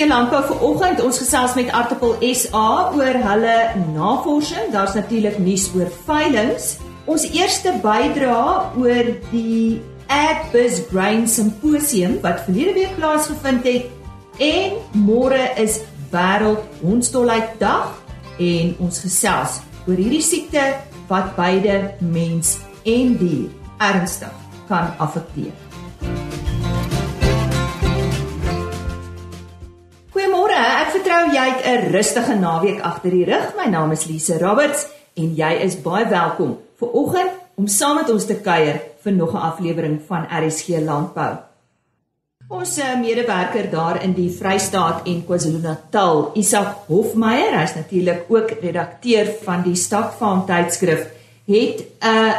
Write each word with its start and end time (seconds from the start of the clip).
RC 0.00 0.06
Landbou 0.08 0.40
vanoggend 0.48 1.00
ons 1.04 1.18
gesels 1.20 1.52
met 1.58 1.68
Artipel 1.76 2.14
SA 2.32 2.68
oor 2.96 3.16
hulle 3.20 3.56
navorsing. 3.92 4.70
Daar's 4.72 4.94
natuurlik 4.96 5.36
nuus 5.38 5.66
oor 5.76 5.90
veilinge. 6.06 6.56
Ons 7.04 7.26
eerste 7.36 7.74
bydra 7.82 8.38
oor 8.80 9.10
die 9.28 9.82
Agbiz 10.08 10.80
Grain 10.88 11.28
Symposium 11.28 12.16
wat 12.24 12.40
verlede 12.46 12.78
week 12.78 12.96
plaasgevind 12.96 13.68
het 13.68 14.40
en 14.40 14.80
môre 15.04 15.42
is 15.60 15.82
Wêreld 16.14 16.64
Hondstolheid 16.80 17.58
Dag 17.60 17.92
en 18.40 18.76
ons 18.80 19.04
gesels 19.04 19.60
oor 19.84 20.00
hierdie 20.00 20.24
siekte 20.24 20.64
wat 21.12 21.34
beide 21.36 21.90
mens 22.00 22.56
en 22.88 23.18
dier 23.20 23.50
ernstig 23.84 24.32
kan 24.70 24.94
affekteer. 24.96 25.52
Vertrou 31.10 31.34
jy 31.34 31.46
het 31.50 31.64
'n 31.66 31.90
rustige 31.90 32.34
naweek 32.34 32.80
agter 32.80 33.10
die 33.10 33.24
rug. 33.24 33.54
My 33.56 33.66
naam 33.66 33.90
is 33.90 34.06
Lise 34.06 34.38
Roberts 34.38 34.86
en 35.14 35.34
jy 35.34 35.52
is 35.60 35.82
baie 35.82 36.06
welkom 36.06 36.58
vir 36.78 36.88
oggend 36.88 37.30
om 37.56 37.66
saam 37.66 37.96
met 37.96 38.10
ons 38.10 38.24
te 38.24 38.34
kuier 38.34 38.80
vir 39.02 39.12
nog 39.12 39.32
'n 39.32 39.36
aflewering 39.50 40.00
van 40.06 40.26
RSG 40.30 40.68
Landbou. 40.68 41.36
Ons 42.48 42.78
uh, 42.78 43.00
medewerker 43.00 43.70
daar 43.70 44.02
in 44.02 44.12
die 44.12 44.30
Vrystaat 44.30 45.06
en 45.06 45.24
KwaZulu-Natal, 45.26 46.30
Isak 46.34 46.76
Hofmeyer, 46.86 47.58
hy's 47.58 47.74
natuurlik 47.74 48.24
ook 48.28 48.50
redakteur 48.62 49.26
van 49.42 49.62
die 49.62 49.74
Stadfarm 49.74 50.46
tydskrif, 50.46 51.06
het 51.46 51.78
'n 52.00 52.06
uh, 52.06 52.34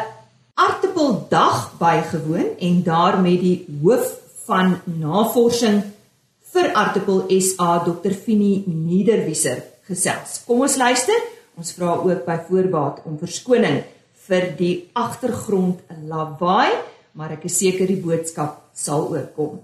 artikeldag 0.54 1.78
bygewoon 1.78 2.48
en 2.60 2.84
daar 2.84 3.20
met 3.22 3.40
die 3.40 3.66
hoof 3.84 4.16
van 4.46 4.80
navorsing 4.84 5.84
vir 6.52 6.72
artikel 6.76 7.26
SA 7.40 7.80
Dr. 7.86 8.12
Fini 8.12 8.64
Niederwieser 8.68 9.64
gesels. 9.88 10.42
Kom 10.48 10.64
ons 10.66 10.78
luister. 10.80 11.18
Ons 11.60 11.74
vra 11.78 11.96
ook 12.00 12.24
by 12.28 12.38
voorbaat 12.48 13.02
om 13.08 13.20
verskoning 13.20 13.82
vir 14.28 14.48
die 14.60 14.76
agtergrond 14.96 15.82
lawaai, 16.08 16.72
maar 17.18 17.34
ek 17.36 17.48
is 17.50 17.58
seker 17.60 17.90
die 17.90 18.00
boodskap 18.00 18.62
sal 18.78 19.10
oorkom. 19.12 19.60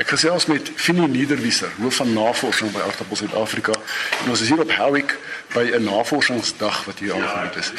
Ek 0.00 0.12
gesels 0.12 0.46
met 0.48 0.68
Fini 0.80 1.06
Niederwieser, 1.08 1.72
hoof 1.80 2.00
van 2.00 2.12
navorsing 2.16 2.72
by 2.72 2.82
Aardappel 2.84 3.20
Suid-Afrika. 3.20 3.74
En 4.22 4.32
ons 4.32 4.44
is 4.44 4.52
hier 4.52 4.60
op 4.60 4.72
Howick 4.76 5.16
by 5.54 5.64
'n 5.76 5.84
navorsingsdag 5.84 6.84
wat 6.84 6.98
hier 6.98 7.14
aangebied 7.14 7.56
is. 7.60 7.72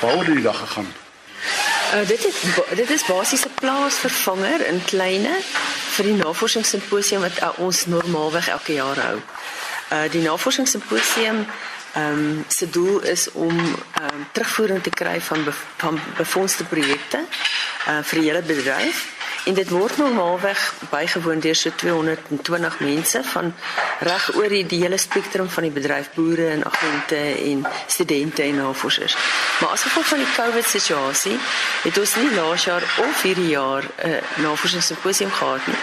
Waar 0.00 0.24
het 0.24 0.34
die 0.34 0.42
dag 0.42 0.58
gegaan? 0.58 0.88
Uh, 1.94 2.06
dit 2.08 2.24
is 2.24 2.36
dit 2.74 2.90
is 2.90 3.04
basies 3.06 3.44
'n 3.44 3.54
plaasvervanger 3.60 4.66
in 4.66 4.84
kleine 4.84 5.34
vir 5.96 6.10
die 6.10 6.18
navorsingssimposium 6.20 7.24
wat 7.24 7.40
uh, 7.40 7.52
ons 7.64 7.86
normaalweg 7.86 8.50
elke 8.52 8.76
jaar 8.76 9.00
hou. 9.08 9.16
Uh 9.94 10.06
die 10.12 10.22
navorsingssimposium 10.22 11.44
ehm 11.96 12.12
um, 12.12 12.44
se 12.48 12.68
doel 12.70 13.00
is 13.00 13.30
om 13.32 13.56
ehm 13.56 14.08
um, 14.12 14.26
terugvoering 14.32 14.82
te 14.82 14.90
kry 14.90 15.20
van 15.20 15.44
be, 15.44 15.52
van 15.76 16.00
befondste 16.16 16.64
projekte 16.64 17.24
uh 17.88 18.02
vir 18.02 18.20
die 18.20 18.26
hele 18.28 18.42
bedryf 18.42 19.15
en 19.46 19.54
dit 19.54 19.68
word 19.70 19.96
normaalweg 19.96 20.60
bygewoon 20.90 21.40
deur 21.40 21.54
so 21.54 21.70
220 21.76 22.80
mense 22.80 23.20
van 23.24 23.52
reg 24.00 24.24
oor 24.34 24.48
die, 24.48 24.64
die 24.66 24.80
hele 24.82 24.98
spektrum 24.98 25.48
van 25.48 25.68
die 25.68 25.72
bedryf 25.72 26.10
boere 26.14 26.48
en 26.48 26.64
agente 26.66 27.20
en 27.50 27.62
studente 27.86 28.42
en 28.42 28.58
navorsers. 28.58 29.14
Maar 29.60 29.76
as 29.76 29.86
gevolg 29.86 30.06
van 30.06 30.18
die 30.18 30.32
COVID 30.34 30.66
situasie 30.68 31.36
het 31.84 31.98
ons 31.98 32.16
nie 32.16 32.32
laas 32.34 32.66
jaar 32.66 32.82
of 33.04 33.22
hierdie 33.22 33.48
jaar 33.52 33.84
'n 33.86 34.08
uh, 34.08 34.42
navorsingssimposium 34.42 35.30
gehad 35.30 35.66
nie. 35.66 35.78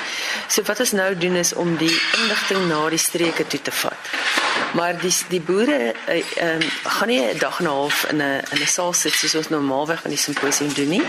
So 0.47 0.63
wat 0.63 0.79
ons 0.79 0.91
nou 0.91 1.17
doen 1.17 1.35
is 1.35 1.53
om 1.53 1.77
die 1.77 1.95
inligting 2.19 2.67
na 2.67 2.89
die 2.89 2.99
streke 2.99 3.47
toe 3.47 3.61
te 3.61 3.71
vat. 3.71 4.11
Maar 4.73 4.99
die 4.99 5.15
die 5.27 5.41
boere 5.41 5.93
uh, 6.07 6.15
um, 6.43 6.61
gaan 6.83 7.07
nie 7.07 7.21
'n 7.21 7.37
dag 7.37 7.59
en 7.59 7.65
'n 7.65 7.69
half 7.69 8.05
in 8.09 8.17
'n 8.17 8.43
in 8.51 8.61
'n 8.61 8.67
saal 8.67 8.93
sit 8.93 9.13
soos 9.13 9.35
ons 9.35 9.49
normaalweg 9.49 10.01
van 10.01 10.11
die 10.11 10.19
simposium 10.19 10.73
doen 10.73 10.89
nie. 10.89 11.03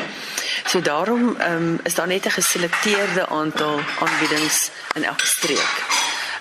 So 0.66 0.80
daarom 0.80 1.36
um, 1.40 1.80
is 1.82 1.94
daar 1.94 2.06
net 2.06 2.26
'n 2.26 2.30
geselekteerde 2.44 3.26
aantal 3.28 3.80
aanbiedings 4.04 4.70
in 4.94 5.04
elke 5.04 5.26
streek. 5.26 5.76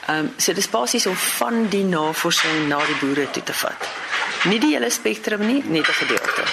Ehm 0.07 0.17
um, 0.17 0.33
so 0.37 0.53
dis 0.53 0.69
basies 0.69 1.05
om 1.05 1.15
van 1.15 1.69
die 1.71 1.83
navorsing 1.87 2.67
na 2.67 2.81
die 2.85 2.97
boere 2.99 3.29
toe 3.31 3.43
te 3.43 3.53
vat. 3.55 3.87
Nie 4.51 4.59
die 4.59 4.73
hele 4.73 4.89
spektrum 4.91 5.45
nie, 5.47 5.63
net 5.65 5.87
'n 5.87 5.99
gedeelte. 6.03 6.43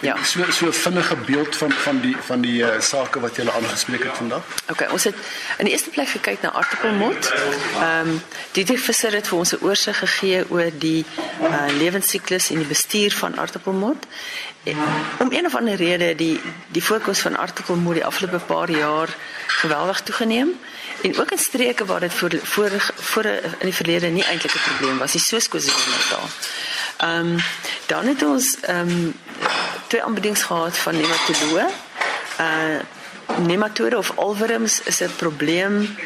Ja. 0.00 0.14
So 0.24 0.44
so 0.50 0.66
'n 0.66 0.72
vinnige 0.72 1.16
beeld 1.16 1.56
van 1.56 1.72
van 1.72 2.00
die 2.00 2.16
van 2.20 2.40
die 2.40 2.62
uh, 2.62 2.80
sake 2.80 3.20
wat 3.20 3.36
jy 3.36 3.50
aangespreek 3.50 4.02
het 4.02 4.16
vandag. 4.16 4.42
OK, 4.70 4.86
ons 4.90 5.04
het 5.04 5.14
in 5.58 5.64
die 5.64 5.72
eerste 5.72 5.90
plek 5.90 6.08
gekyk 6.08 6.42
na 6.42 6.52
aardappelmot. 6.52 7.32
Ehm 7.32 8.08
um, 8.08 8.22
die 8.52 8.64
die 8.64 8.78
visser 8.78 9.12
het 9.12 9.28
vir 9.28 9.38
ons 9.38 9.52
'n 9.52 9.64
oorsig 9.64 9.98
gegee 9.98 10.44
oor 10.48 10.70
die 10.78 11.04
uh, 11.42 11.66
lewensiklus 11.78 12.50
en 12.50 12.56
die 12.56 12.66
bestuur 12.76 13.12
van 13.12 13.38
aardappelmot. 13.38 14.06
Om 15.18 15.32
een 15.32 15.46
of 15.46 15.54
ander 15.54 15.74
rede 15.74 16.14
die 16.14 16.40
die 16.68 16.82
fokus 16.82 17.18
van 17.18 17.38
aardappelmot 17.38 17.94
die 17.94 18.04
afgelope 18.04 18.38
paar 18.38 18.70
jaar 18.70 19.08
geweldig 19.46 20.00
toegeneem 20.00 20.60
en 21.02 21.20
ook 21.20 21.30
in 21.30 21.38
streke 21.38 21.84
waar 21.84 22.00
dit 22.00 22.14
voor 22.14 22.30
voor 22.42 22.70
voor 22.94 23.24
in 23.24 23.50
die 23.60 23.74
verlede 23.74 24.06
nie 24.06 24.24
eintlik 24.24 24.54
'n 24.54 24.62
probleem 24.68 24.98
was, 24.98 25.12
nie 25.12 25.22
soos 25.22 25.48
KwaZulu-Natal. 25.48 26.28
Ehm 26.96 27.26
um, 27.26 27.36
dan 27.86 28.06
het 28.06 28.22
ons 28.22 28.60
ehm 28.60 28.88
um, 28.88 29.14
twee 29.86 30.02
aanbiedings 30.02 30.42
gehad 30.42 30.76
van 30.78 30.94
nematoloë. 30.96 31.66
Uh 32.40 32.80
nematode 33.38 33.96
of 33.96 34.12
alworms 34.16 34.82
is 34.82 35.00
'n 35.00 35.10
probleem 35.16 35.96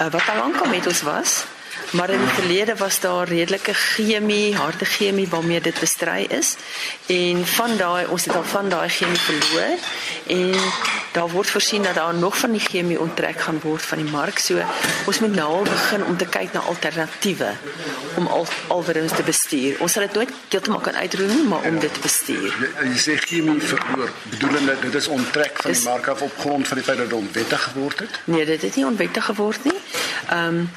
uh, 0.00 0.10
wat 0.10 0.28
al 0.28 0.36
lank 0.36 0.56
al 0.56 0.68
met 0.68 0.86
ons 0.86 1.02
was. 1.02 1.44
Maar 1.92 2.10
in 2.10 2.18
die 2.18 2.28
verlede 2.28 2.76
was 2.76 3.00
daar 3.00 3.28
redelike 3.28 3.74
chemie, 3.74 4.56
harde 4.56 4.84
chemie 4.84 5.28
waarmee 5.28 5.60
dit 5.60 5.80
bestry 5.80 6.26
is. 6.28 6.56
En 7.06 7.46
van 7.46 7.76
daai 7.76 8.06
ons 8.06 8.24
het 8.24 8.36
al 8.36 8.44
van 8.44 8.68
daai 8.68 8.88
chemie 8.88 9.18
verloor 9.18 9.78
en 10.26 10.54
daar 11.12 11.28
word 11.28 11.50
voorsien 11.50 11.82
dat 11.82 11.94
daar 11.94 12.14
nog 12.14 12.38
van 12.38 12.52
die 12.52 12.60
chemie 12.60 13.00
onttrek 13.00 13.40
gaan 13.40 13.60
word 13.60 13.82
van 13.82 13.98
die 13.98 14.10
mark. 14.10 14.38
So 14.38 14.62
ons 15.06 15.18
moet 15.18 15.34
nou 15.34 15.48
al 15.48 15.62
begin 15.62 16.04
om 16.04 16.16
te 16.16 16.26
kyk 16.26 16.52
na 16.52 16.60
alternatiewe 16.60 17.50
om 18.16 18.26
al 18.26 18.46
alwerens 18.66 19.12
te 19.12 19.22
bestuur. 19.22 19.80
Ons 19.80 19.92
sal 19.92 20.06
dit 20.06 20.14
nooit 20.14 20.32
heeltemal 20.48 20.80
kan 20.80 20.96
uitroei 20.96 21.28
nie, 21.28 21.44
maar 21.48 21.66
om 21.68 21.78
dit 21.78 21.94
te 21.94 22.00
bestuur. 22.00 22.48
Jy, 22.62 22.70
jy 22.88 23.02
sê 23.04 23.18
chemie 23.26 23.58
verloor, 23.60 24.14
bedoelende 24.30 24.78
dit 24.86 24.96
is 25.02 25.10
onttrek 25.12 25.60
van 25.60 25.76
die 25.76 25.84
mark 25.84 26.08
af 26.14 26.24
op 26.24 26.40
grond 26.40 26.68
van 26.68 26.80
die 26.80 26.86
feit 26.86 27.02
dat 27.04 27.12
dit 27.12 27.18
onwettig 27.18 27.68
geword 27.68 27.98
het? 28.06 28.18
Nee, 28.24 28.48
dit 28.48 28.62
het 28.62 28.80
nie 28.80 28.86
onwettig 28.88 29.28
geword 29.28 29.68
nie. 29.68 29.76
Ehm 30.30 30.64
um, 30.64 30.72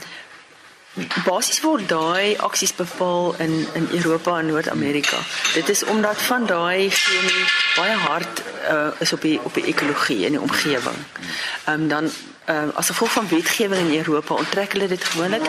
basies 1.25 1.61
word 1.61 1.89
daai 1.89 2.37
aksies 2.37 2.75
bepaal 2.75 3.35
in 3.37 3.67
in 3.73 3.87
Europa 3.91 4.37
en 4.39 4.45
Noord-Amerika. 4.45 5.17
Dit 5.53 5.69
is 5.69 5.83
omdat 5.83 6.21
van 6.21 6.45
daai 6.45 6.89
chemie 6.89 7.45
baie 7.75 7.95
hard 7.95 8.41
uh, 8.69 8.87
is 8.99 9.13
op 9.13 9.21
die 9.21 9.39
op 9.43 9.53
die 9.53 9.65
ekologie 9.65 10.25
en 10.25 10.31
die 10.31 10.41
omgewing. 10.41 10.97
Ehm 11.65 11.81
um, 11.81 11.87
dan 11.87 12.11
um, 12.45 12.71
as 12.73 12.87
gevolg 12.87 13.11
van 13.11 13.27
wetgewing 13.27 13.89
in 13.89 13.97
Europa 13.97 14.33
onttrek 14.33 14.71
hulle 14.71 14.87
dit 14.87 15.03
gewoonlik 15.03 15.41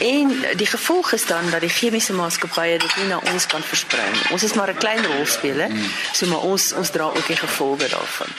en 0.00 0.34
die 0.56 0.66
gevolg 0.66 1.12
is 1.12 1.26
dan 1.26 1.50
dat 1.50 1.60
die 1.60 1.70
chemiese 1.70 2.12
maatskappye 2.12 2.78
dit 2.78 2.96
nie 2.96 3.06
na 3.06 3.20
ons 3.32 3.46
kan 3.46 3.62
versprei 3.62 4.10
nie. 4.12 4.26
Ons 4.30 4.42
is 4.42 4.54
maar 4.54 4.70
'n 4.70 4.76
klein 4.76 5.04
rolspeler, 5.06 5.70
so 6.12 6.26
maar 6.26 6.40
ons 6.40 6.72
ons 6.72 6.90
dra 6.90 7.04
ook 7.04 7.26
die 7.26 7.36
gevolge 7.36 7.88
daarvan. 7.88 8.30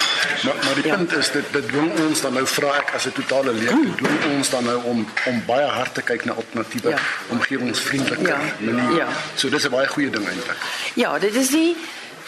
Maar 0.44 0.56
maar 0.64 0.76
die 0.76 0.86
ja. 0.86 0.96
punt 0.96 1.12
is 1.12 1.32
dit 1.32 1.46
dit 1.52 1.68
dwing 1.68 1.92
ons 2.08 2.22
dan 2.22 2.34
nou 2.34 2.48
vra 2.48 2.76
ek 2.78 2.94
as 2.94 3.06
'n 3.06 3.12
totale 3.12 3.54
leek, 3.54 3.72
mm. 3.72 3.96
dwing 3.96 4.24
ons 4.38 4.50
dan 4.50 4.64
nou 4.64 4.84
om 4.84 5.08
om 5.26 5.44
baie 5.46 5.66
hard 5.66 5.94
te 5.94 6.02
kyk 6.02 6.26
na 6.26 6.34
alternatiewe 6.34 6.90
ja. 6.90 7.00
omgewingsvriendelike 7.28 8.28
ja. 8.28 8.40
maniere. 8.60 8.96
Ja. 8.96 9.08
So 9.36 9.50
dis 9.50 9.66
'n 9.66 9.70
baie 9.70 9.88
goeie 9.88 10.10
ding 10.10 10.28
eintlik. 10.28 10.58
Ja, 10.94 11.20
dit 11.20 11.36
is 11.36 11.48
die 11.50 11.78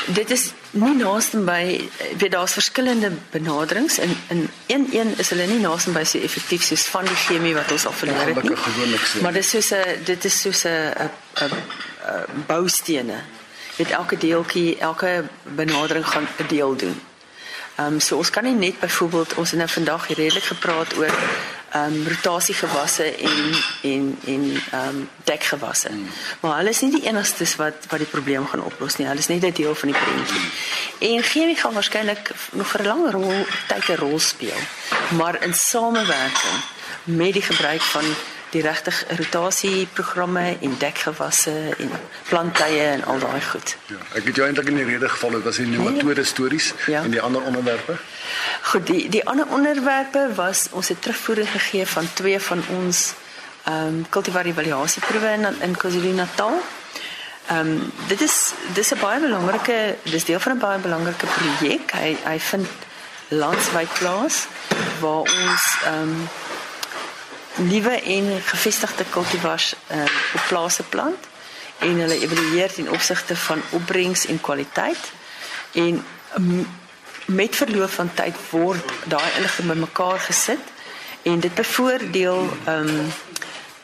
dit 0.05 0.31
is 0.31 0.51
nie 0.71 0.95
naaste 0.95 1.37
by 1.37 1.89
weet 2.17 2.31
daar's 2.31 2.53
verskillende 2.53 3.11
benaderings 3.31 3.97
en 3.97 4.15
in 4.27 4.49
een 4.67 4.87
een 4.91 5.17
is 5.17 5.29
hulle 5.29 5.47
nie 5.47 5.59
naaste 5.59 5.91
by 5.91 6.03
so 6.03 6.19
effektief 6.19 6.63
soos 6.63 6.85
van 6.93 7.05
die 7.05 7.15
chemie 7.15 7.53
wat 7.53 7.71
ons 7.71 7.85
al 7.85 7.91
verleer 7.91 8.33
het 8.33 8.43
nie. 8.43 9.21
Maar 9.21 9.33
dit 9.33 9.43
is 9.43 9.49
soos 9.49 9.71
'n 9.71 10.03
dit 10.05 10.25
is 10.25 10.41
soos 10.41 10.63
'n 10.65 11.09
boustene. 12.47 13.19
Met 13.75 13.91
elke 13.91 14.17
deeltjie, 14.17 14.77
elke 14.77 15.23
benadering 15.43 16.07
gaan 16.07 16.27
'n 16.37 16.47
deel 16.47 16.75
doen. 16.75 17.01
Ehm 17.75 17.93
um, 17.93 17.99
so 17.99 18.17
ons 18.17 18.29
kan 18.29 18.43
nie 18.43 18.53
net 18.53 18.79
byvoorbeeld 18.79 19.33
ons 19.33 19.49
het 19.49 19.59
nou 19.59 19.69
vandag 19.69 20.07
redelik 20.07 20.43
gepraat 20.43 20.97
oor 20.97 21.13
um, 21.75 22.07
rotasiegewasse 22.07 23.15
en 23.15 23.55
en 23.81 24.17
en 24.25 24.61
um, 24.73 25.09
dekgewasse. 25.23 25.89
Mm. 25.91 26.07
Maar 26.39 26.57
hulle 26.57 26.69
is 26.69 26.81
nie 26.81 26.91
die 26.91 27.05
enigstes 27.07 27.55
wat 27.55 27.85
wat 27.89 27.99
die 27.99 28.07
probleem 28.07 28.47
gaan 28.47 28.63
oplos 28.63 28.97
nie. 28.97 29.07
Hulle 29.07 29.19
is 29.19 29.27
net 29.27 29.43
'n 29.43 29.51
deel 29.51 29.75
van 29.75 29.91
die 29.91 29.99
prentjie. 30.01 30.49
En 30.99 31.23
chemie 31.23 31.55
gaan 31.55 31.73
waarskynlik 31.73 32.31
nog 32.51 32.67
vir 32.67 32.81
'n 32.81 32.87
lang 32.87 33.11
rol 33.11 33.45
tyd 33.67 33.89
'n 33.89 33.99
rol 33.99 34.19
speel. 34.19 34.61
Maar 35.17 35.43
in 35.43 35.53
samewerking 35.53 36.59
met 37.03 37.33
die 37.33 37.41
gebruik 37.41 37.81
van 37.81 38.05
die 38.49 38.61
regte 38.61 38.91
rotasieprogramme 39.17 40.57
en 40.61 40.75
dekgewasse 40.77 41.51
en 41.77 41.91
planttye 42.29 42.81
en 42.95 43.03
al 43.05 43.19
daai 43.19 43.41
goed. 43.41 43.75
Ja, 43.85 44.01
ek 44.17 44.29
het 44.31 44.35
jou 44.35 44.47
eintlik 44.47 44.71
in 44.71 44.79
die 44.81 44.87
rede 44.87 45.09
geval 45.09 45.37
het 45.37 45.45
was 45.45 45.61
die 45.61 45.67
nematode 45.69 46.23
stories 46.23 46.73
ja. 46.85 47.03
en 47.03 47.13
die 47.13 47.21
ander 47.21 47.41
onderwerpe. 47.41 47.97
Goed, 48.71 48.87
die 48.87 49.09
die 49.09 49.25
ander 49.29 49.47
onderwerpe 49.53 50.29
was 50.35 50.67
ons 50.71 50.87
het 50.87 51.01
terugvoering 51.01 51.49
gegee 51.51 51.85
van 51.87 52.09
twee 52.13 52.39
van 52.39 52.63
ons 52.79 53.13
ehm 53.63 53.87
um, 53.87 54.05
kultivar 54.09 54.45
evaluasieproewe 54.45 55.31
in 55.37 55.47
in 55.61 55.77
KwaZulu-Natal. 55.77 56.61
Ehm 57.47 57.59
um, 57.59 57.91
dit 58.07 58.21
is 58.21 58.53
dis 58.73 58.93
'n 58.93 58.99
baie 58.99 59.19
belangrike 59.19 59.95
dis 60.03 60.25
deel 60.25 60.39
van 60.39 60.55
'n 60.55 60.59
baie 60.59 60.79
belangrike 60.79 61.25
projek. 61.25 61.91
Hy 61.91 62.17
hy 62.23 62.39
vind 62.39 62.67
landwyd 63.27 63.93
plaas 63.99 64.47
waar 64.99 65.21
ons 65.21 65.63
ehm 65.85 66.01
um, 66.01 66.29
nuwe 67.59 68.01
en 68.01 68.41
gevestigde 68.41 69.05
kultivars 69.09 69.73
uh, 69.91 70.03
op 70.35 70.43
plase 70.47 70.83
plant 70.83 71.27
en 71.79 71.99
hulle 71.99 72.19
evalueer 72.19 72.71
in 72.75 72.91
opsigte 72.91 73.35
van 73.35 73.61
opbrengs 73.69 74.25
en 74.25 74.41
kwaliteit. 74.41 75.11
En 75.73 76.05
um, 76.37 76.67
met 77.25 77.55
verloop 77.55 77.89
van 77.89 78.13
tyd 78.13 78.35
word 78.49 78.91
daai 79.05 79.35
inligting 79.35 79.67
bymekaar 79.67 80.19
gesit 80.19 80.71
en 81.21 81.39
dit 81.39 81.53
bevoordeel 81.53 82.49
ehm 82.65 82.87
um, 82.87 83.11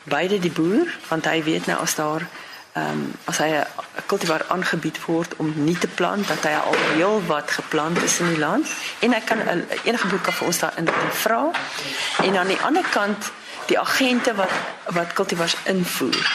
beide 0.06 0.39
die 0.39 0.51
boer 0.51 0.98
want 1.07 1.25
hy 1.25 1.44
weet 1.44 1.66
nou 1.66 1.80
as 1.81 1.95
daar 1.95 2.28
ehm 2.74 2.89
um, 2.89 3.13
as 3.25 3.38
hy 3.38 3.48
'n 3.48 3.66
kultivar 4.06 4.45
aangebied 4.48 5.00
word 5.06 5.36
om 5.36 5.54
nie 5.56 5.78
te 5.78 5.88
plant 5.88 6.28
dat 6.28 6.44
hy 6.44 6.54
al 6.54 6.78
heel 6.94 7.21
wat 7.25 7.51
geplant 7.51 8.04
is 8.04 8.19
in 8.19 8.28
die 8.28 8.39
land. 8.39 8.68
En 9.00 9.13
hy 9.13 9.21
kan 9.25 9.39
enige 9.83 10.07
boer 10.07 10.21
kan 10.21 10.33
vir 10.33 10.48
ons 10.48 10.60
daarin 10.60 10.89
vra 11.12 11.51
en 12.24 12.38
aan 12.38 12.48
die 12.48 12.62
ander 12.62 12.86
kant 12.92 13.31
die 13.66 13.80
agente 13.80 14.36
wat 14.36 14.52
wat 14.86 15.14
kultivars 15.14 15.56
invoer. 15.64 16.32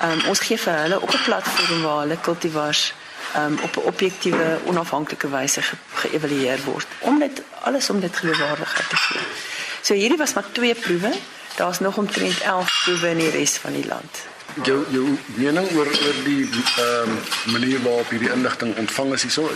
Ehm 0.00 0.10
um, 0.10 0.28
ons 0.28 0.40
gee 0.40 0.58
vir 0.58 0.78
hulle 0.82 1.00
op 1.00 1.12
'n 1.12 1.24
platform 1.24 1.82
waar 1.82 2.00
hulle 2.00 2.20
kultivars 2.20 2.92
ehm 3.34 3.44
um, 3.44 3.58
op 3.62 3.76
'n 3.76 3.86
objektiewe, 3.86 4.58
onafhanklike 4.64 5.28
wyse 5.28 5.62
ge 5.62 5.76
geëvalueer 5.94 6.60
word 6.64 6.86
om 6.98 7.18
dit 7.18 7.42
alles 7.60 7.90
om 7.90 8.00
dit 8.00 8.16
geloofwaardigheid 8.16 8.88
te 8.88 8.96
gee. 8.96 9.20
So 9.80 9.94
hierdie 9.94 10.18
was 10.18 10.34
maar 10.34 10.52
twee 10.52 10.74
proewe. 10.74 11.12
Daar's 11.56 11.78
nog 11.78 11.96
omtrent 11.96 12.40
11 12.40 12.82
proewe 12.84 13.08
in 13.08 13.18
die 13.18 13.30
res 13.30 13.56
van 13.56 13.72
die 13.72 13.86
land 13.86 14.35
jou 14.64 14.78
jou 14.90 15.04
mening 15.36 15.68
oor 15.76 15.88
oor 15.90 16.18
die 16.24 16.44
ehm 16.46 17.10
um, 17.10 17.18
manier 17.52 17.80
waarop 17.84 18.10
hierdie 18.10 18.30
inligting 18.32 18.72
ontvang 18.80 19.12
is 19.16 19.22
hierso. 19.26 19.50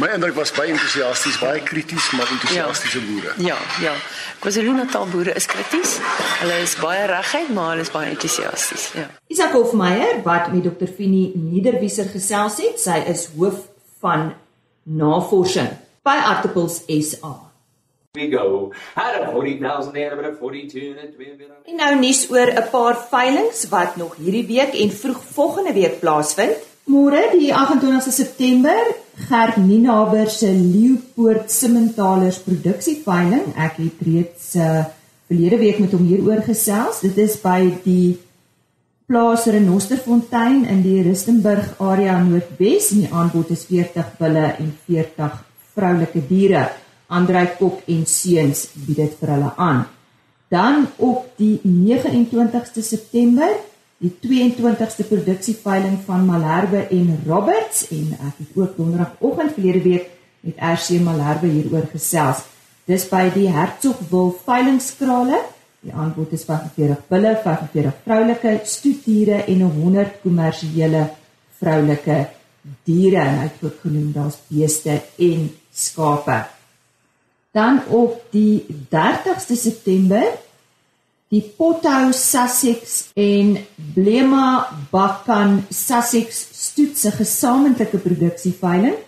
My 0.00 0.08
indruk 0.14 0.34
was 0.38 0.52
baie 0.56 0.72
entoesiasties, 0.72 1.38
baie 1.38 1.62
krities, 1.62 2.10
maar 2.16 2.30
entoesiastiese 2.30 3.00
ja. 3.00 3.06
boere. 3.10 3.34
Ja, 3.44 3.56
ja. 3.80 3.94
KwaZulu-Natal 4.40 5.08
boere 5.12 5.36
is 5.36 5.46
krities. 5.46 5.96
Hulle 6.40 6.60
is 6.64 6.76
baie 6.80 7.06
reguit, 7.10 7.52
maar 7.54 7.74
hulle 7.74 7.86
is 7.86 7.92
baie 7.94 8.10
entoesiasties, 8.10 8.90
ja. 8.98 9.08
Isak 9.32 9.56
Hofmeyer 9.58 10.22
wat 10.24 10.52
met 10.52 10.64
Dr. 10.64 10.90
Fini 10.96 11.30
Niederwieser 11.34 12.08
gesels 12.12 12.60
het, 12.64 12.80
sy 12.80 13.02
is 13.12 13.28
hoof 13.36 13.66
van 14.00 14.32
navorsing 14.82 15.72
by 16.06 16.16
Articles 16.22 16.82
SA 16.86 17.45
we 18.16 18.28
go. 18.28 18.72
Had 18.94 19.20
a 19.22 19.30
40,000 19.32 19.92
there, 19.92 20.16
but 20.16 20.24
a 20.24 20.34
42 20.34 20.96
and 20.96 21.08
a 21.08 21.12
2 21.12 21.26
En 21.70 21.76
nou 21.76 21.92
nuus 22.00 22.26
oor 22.30 22.48
'n 22.52 22.70
paar 22.70 22.96
veilinge 23.10 23.68
wat 23.70 23.96
nog 23.96 24.16
hierdie 24.16 24.46
week 24.46 24.74
en 24.74 24.90
vroeg 24.90 25.20
volgende 25.38 25.72
week 25.72 26.00
plaasvind. 26.00 26.56
Môre, 26.86 27.22
die 27.32 27.52
28ste 27.52 28.12
September, 28.14 28.78
Gert 29.28 29.56
Ninaber 29.56 30.28
se 30.30 30.52
Leeupoort 30.52 31.50
Simmentalers 31.50 32.38
produksieveiling. 32.38 33.54
Ek 33.56 33.80
het 33.80 34.04
reeds 34.06 34.54
uh, 34.54 34.84
verlede 35.26 35.58
week 35.58 35.78
met 35.82 35.92
hom 35.96 36.04
hieroor 36.06 36.44
gesels. 36.46 37.00
Dit 37.00 37.18
is 37.18 37.34
by 37.42 37.58
die 37.82 38.18
plaas 39.06 39.46
Renosterfontein 39.46 40.64
in 40.70 40.82
die 40.82 41.02
Rustenburg 41.02 41.74
area 41.82 42.22
Noordwes 42.22 42.92
en 42.94 43.04
die 43.04 43.12
aanbod 43.12 43.50
is 43.50 43.66
40 43.66 44.14
bulle 44.18 44.46
en 44.54 44.72
40 44.86 45.36
vroulike 45.74 46.22
diere. 46.28 46.68
Andrei 47.06 47.46
Kok 47.58 47.84
en 47.86 48.02
seuns 48.06 48.66
bied 48.74 48.98
dit 48.98 49.14
vir 49.20 49.32
hulle 49.36 49.52
aan. 49.56 49.84
Dan 50.50 50.86
op 51.02 51.32
die 51.40 51.58
29ste 51.64 52.82
September, 52.82 53.50
die 53.98 54.12
22ste 54.22 55.06
produksieveiling 55.08 55.98
van 56.06 56.26
Malherbe 56.26 56.84
en 56.92 57.16
Roberts 57.26 57.86
en 57.90 58.12
ek 58.18 58.42
het 58.42 58.58
ook 58.60 58.76
donderdagoggend 58.76 59.56
verlede 59.56 59.82
week 59.82 60.10
met 60.46 60.60
RC 60.60 61.00
Malherbe 61.02 61.50
hieroor 61.50 61.88
gesels. 61.90 62.44
Dis 62.86 63.08
by 63.10 63.26
die 63.34 63.48
Hertsgwil 63.50 64.34
veilingskrale. 64.46 65.40
Die 65.82 65.94
aanbod 65.94 66.32
is 66.34 66.44
45 66.46 67.06
bulle, 67.10 67.34
45 67.42 68.02
vroulike 68.04 68.58
stoetdiere 68.66 69.42
en 69.46 69.64
100 69.66 70.20
kommersiële 70.22 71.06
vroulike 71.58 72.18
diere 72.86 73.22
en 73.22 73.40
ek 73.46 73.56
het 73.56 73.64
ook 73.70 73.80
genoem 73.86 74.12
daar's 74.14 74.38
beeste 74.50 75.00
en 75.22 75.48
skape. 75.74 76.55
Dan 77.56 77.80
op 77.88 78.20
die 78.30 78.66
30ste 78.92 79.56
September 79.56 80.24
die 81.32 81.40
Pothou 81.56 82.12
Sussex 82.12 83.08
en 83.16 83.56
Blema 83.94 84.68
Bakkan 84.90 85.62
Sussex 85.72 86.36
stoetse 86.52 87.14
gesamentlike 87.16 87.98
produksieveiling. 88.04 88.98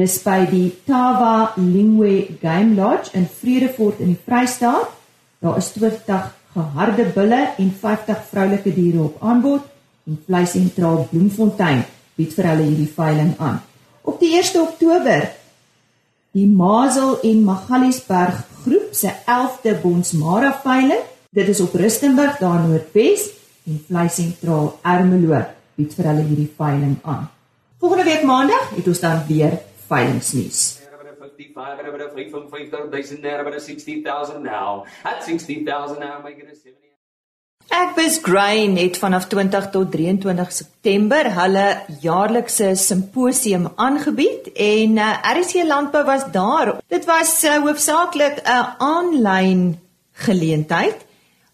Dis 0.00 0.16
by 0.24 0.46
die 0.48 0.70
Tawa 0.88 1.52
Lingwe 1.60 2.38
Game 2.40 2.72
Lodge 2.78 3.12
in 3.12 3.28
Vredefort 3.28 4.00
in 4.00 4.14
die 4.14 4.22
Vrystaat. 4.24 4.88
Daar 5.44 5.60
is 5.60 5.68
20 5.76 6.30
geharde 6.54 7.04
bulle 7.14 7.42
en 7.58 7.74
50 7.82 8.24
vroulike 8.30 8.72
diere 8.74 9.02
op 9.10 9.20
aanbod 9.20 9.68
en 10.08 10.16
vleisentraal 10.24 11.04
Bloemfontein 11.12 11.84
bied 12.16 12.32
vir 12.32 12.48
hulle 12.54 12.64
hierdie 12.64 12.88
veiling 12.96 13.36
aan. 13.38 13.60
Op 14.08 14.16
die 14.24 14.32
1 14.40 14.56
Oktober 14.62 15.28
die 16.36 16.46
Mazel 16.46 17.18
en 17.26 17.42
Magaliesberg 17.44 18.44
groep 18.62 18.92
se 18.94 19.10
11de 19.26 19.80
Bonsmara 19.82 20.52
veiling. 20.62 21.02
Dit 21.30 21.48
is 21.48 21.60
op 21.60 21.74
Rustenburg 21.74 22.38
daar 22.38 22.60
Noordwes 22.66 23.30
en 23.66 23.80
Vleisentraal 23.86 24.78
Ermelo 24.82 25.40
bied 25.74 25.94
vir 25.96 26.10
hulle 26.10 26.26
hierdie 26.26 26.50
veiling 26.56 26.98
aan. 27.02 27.26
Volgende 27.80 28.04
week 28.04 28.22
Maandag 28.28 28.70
het 28.76 28.86
ons 28.86 29.00
dan 29.00 29.24
weer 29.26 29.58
veilingsnuus. 29.88 30.80
55,000 32.20 33.22
there, 33.22 33.44
but 33.44 33.60
60,000 33.60 34.42
now. 34.42 34.84
At 35.04 35.24
60,000 35.24 35.98
now, 36.00 36.20
make 36.22 36.38
it 36.38 36.48
a 36.50 36.54
70. 36.54 36.89
Agbus 37.70 38.18
Grain 38.22 38.76
het 38.76 38.96
vanaf 38.98 39.26
20 39.30 39.70
tot 39.70 39.90
23 39.92 40.52
September 40.52 41.28
hulle 41.36 41.66
jaarlikse 42.02 42.72
simposium 42.74 43.68
aangebied 43.76 44.48
en 44.52 44.96
uh, 44.98 45.10
eh, 45.22 45.36
RC 45.38 45.62
Landbou 45.68 46.02
was 46.04 46.24
daar. 46.34 46.72
Dit 46.90 47.04
was 47.06 47.30
uh, 47.44 47.60
hoofsaaklik 47.62 48.42
'n 48.42 48.74
aanlyn 48.78 49.78
geleentheid, 50.12 50.96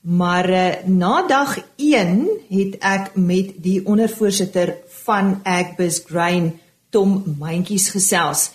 maar 0.00 0.50
uh, 0.50 0.74
na 0.84 1.26
dag 1.26 1.58
1 1.76 2.28
het 2.48 2.78
ek 2.80 3.10
met 3.14 3.52
die 3.56 3.86
ondervoorsitter 3.86 4.74
van 5.04 5.40
Agbus 5.42 6.02
Grain, 6.06 6.60
Tom 6.88 7.36
Mandjies 7.38 7.88
gesels. 7.88 8.50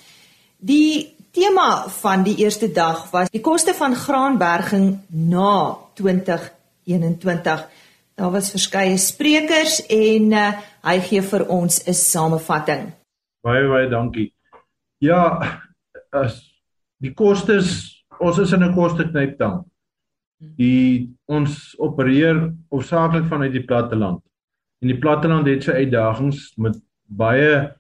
Die 0.57 1.13
tema 1.31 1.85
van 2.01 2.23
die 2.23 2.35
eerste 2.35 2.71
dag 2.71 3.05
was 3.11 3.29
die 3.29 3.41
koste 3.41 3.73
van 3.73 3.95
graanberging 3.95 4.97
na 5.07 5.77
20 5.93 6.51
21. 6.83 7.65
Daar 8.15 8.31
was 8.31 8.51
verskeie 8.51 8.97
sprekers 8.97 9.79
en 9.89 10.31
uh, 10.35 10.51
hy 10.85 10.97
gee 11.07 11.21
vir 11.21 11.47
ons 11.49 11.81
'n 11.87 11.93
samevatting. 11.93 12.91
Baie 13.41 13.67
baie 13.67 13.89
dankie. 13.89 14.33
Ja, 15.01 15.41
as 16.13 16.41
die 17.01 17.13
kostes, 17.13 18.03
ons 18.19 18.37
is 18.37 18.51
in 18.51 18.63
'n 18.63 18.75
kosteknyptang. 18.75 19.63
Die 20.57 21.09
ons 21.25 21.75
opereer 21.77 22.53
hoofsaaklik 22.69 23.25
vanuit 23.29 23.53
die 23.53 23.65
platteland. 23.65 24.21
En 24.81 24.87
die 24.87 24.99
platteland 24.99 25.47
het 25.47 25.63
sy 25.63 25.71
uitdagings 25.71 26.53
met 26.57 26.77
baie 27.05 27.73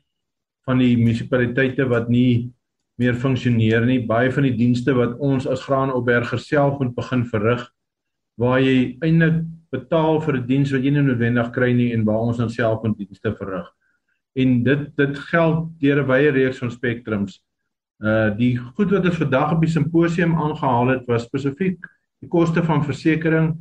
van 0.65 0.77
die 0.77 0.97
munisipaliteite 0.97 1.87
wat 1.89 2.09
nie 2.09 2.53
meer 3.01 3.15
funksioneer 3.15 3.85
nie, 3.85 4.05
baie 4.05 4.31
van 4.31 4.43
die 4.43 4.55
dienste 4.57 4.93
wat 4.93 5.17
ons 5.19 5.47
as 5.47 5.63
graanopbergers 5.65 6.47
self 6.47 6.79
moet 6.79 6.95
begin 6.95 7.25
verrig 7.25 7.63
waar 8.41 8.61
jy 8.63 8.97
eintlik 9.05 9.43
betaal 9.71 10.19
vir 10.25 10.37
'n 10.37 10.47
diens 10.47 10.71
wat 10.73 10.83
jy 10.83 10.91
nie 10.91 11.05
noodwendig 11.05 11.51
kry 11.53 11.71
nie 11.73 11.93
en 11.93 12.05
waar 12.05 12.25
ons 12.27 12.37
dan 12.37 12.49
self 12.49 12.83
moet 12.83 12.97
dienste 12.97 13.31
verrig. 13.37 13.67
En 14.35 14.63
dit 14.63 14.83
dit 14.97 15.17
geld 15.31 15.69
deur 15.79 16.01
'n 16.01 16.07
wye 16.07 16.31
reeks 16.31 16.59
van 16.59 16.71
spektrums. 16.71 17.41
Uh 18.03 18.29
die 18.37 18.57
goed 18.57 18.91
wat 18.91 19.05
ons 19.05 19.17
vandag 19.17 19.51
op 19.53 19.61
die 19.61 19.69
simposium 19.69 20.35
aangehaal 20.35 20.87
het 20.87 21.07
was 21.07 21.23
spesifiek 21.23 21.79
die 22.21 22.29
koste 22.29 22.63
van 22.63 22.83
versekerings, 22.83 23.57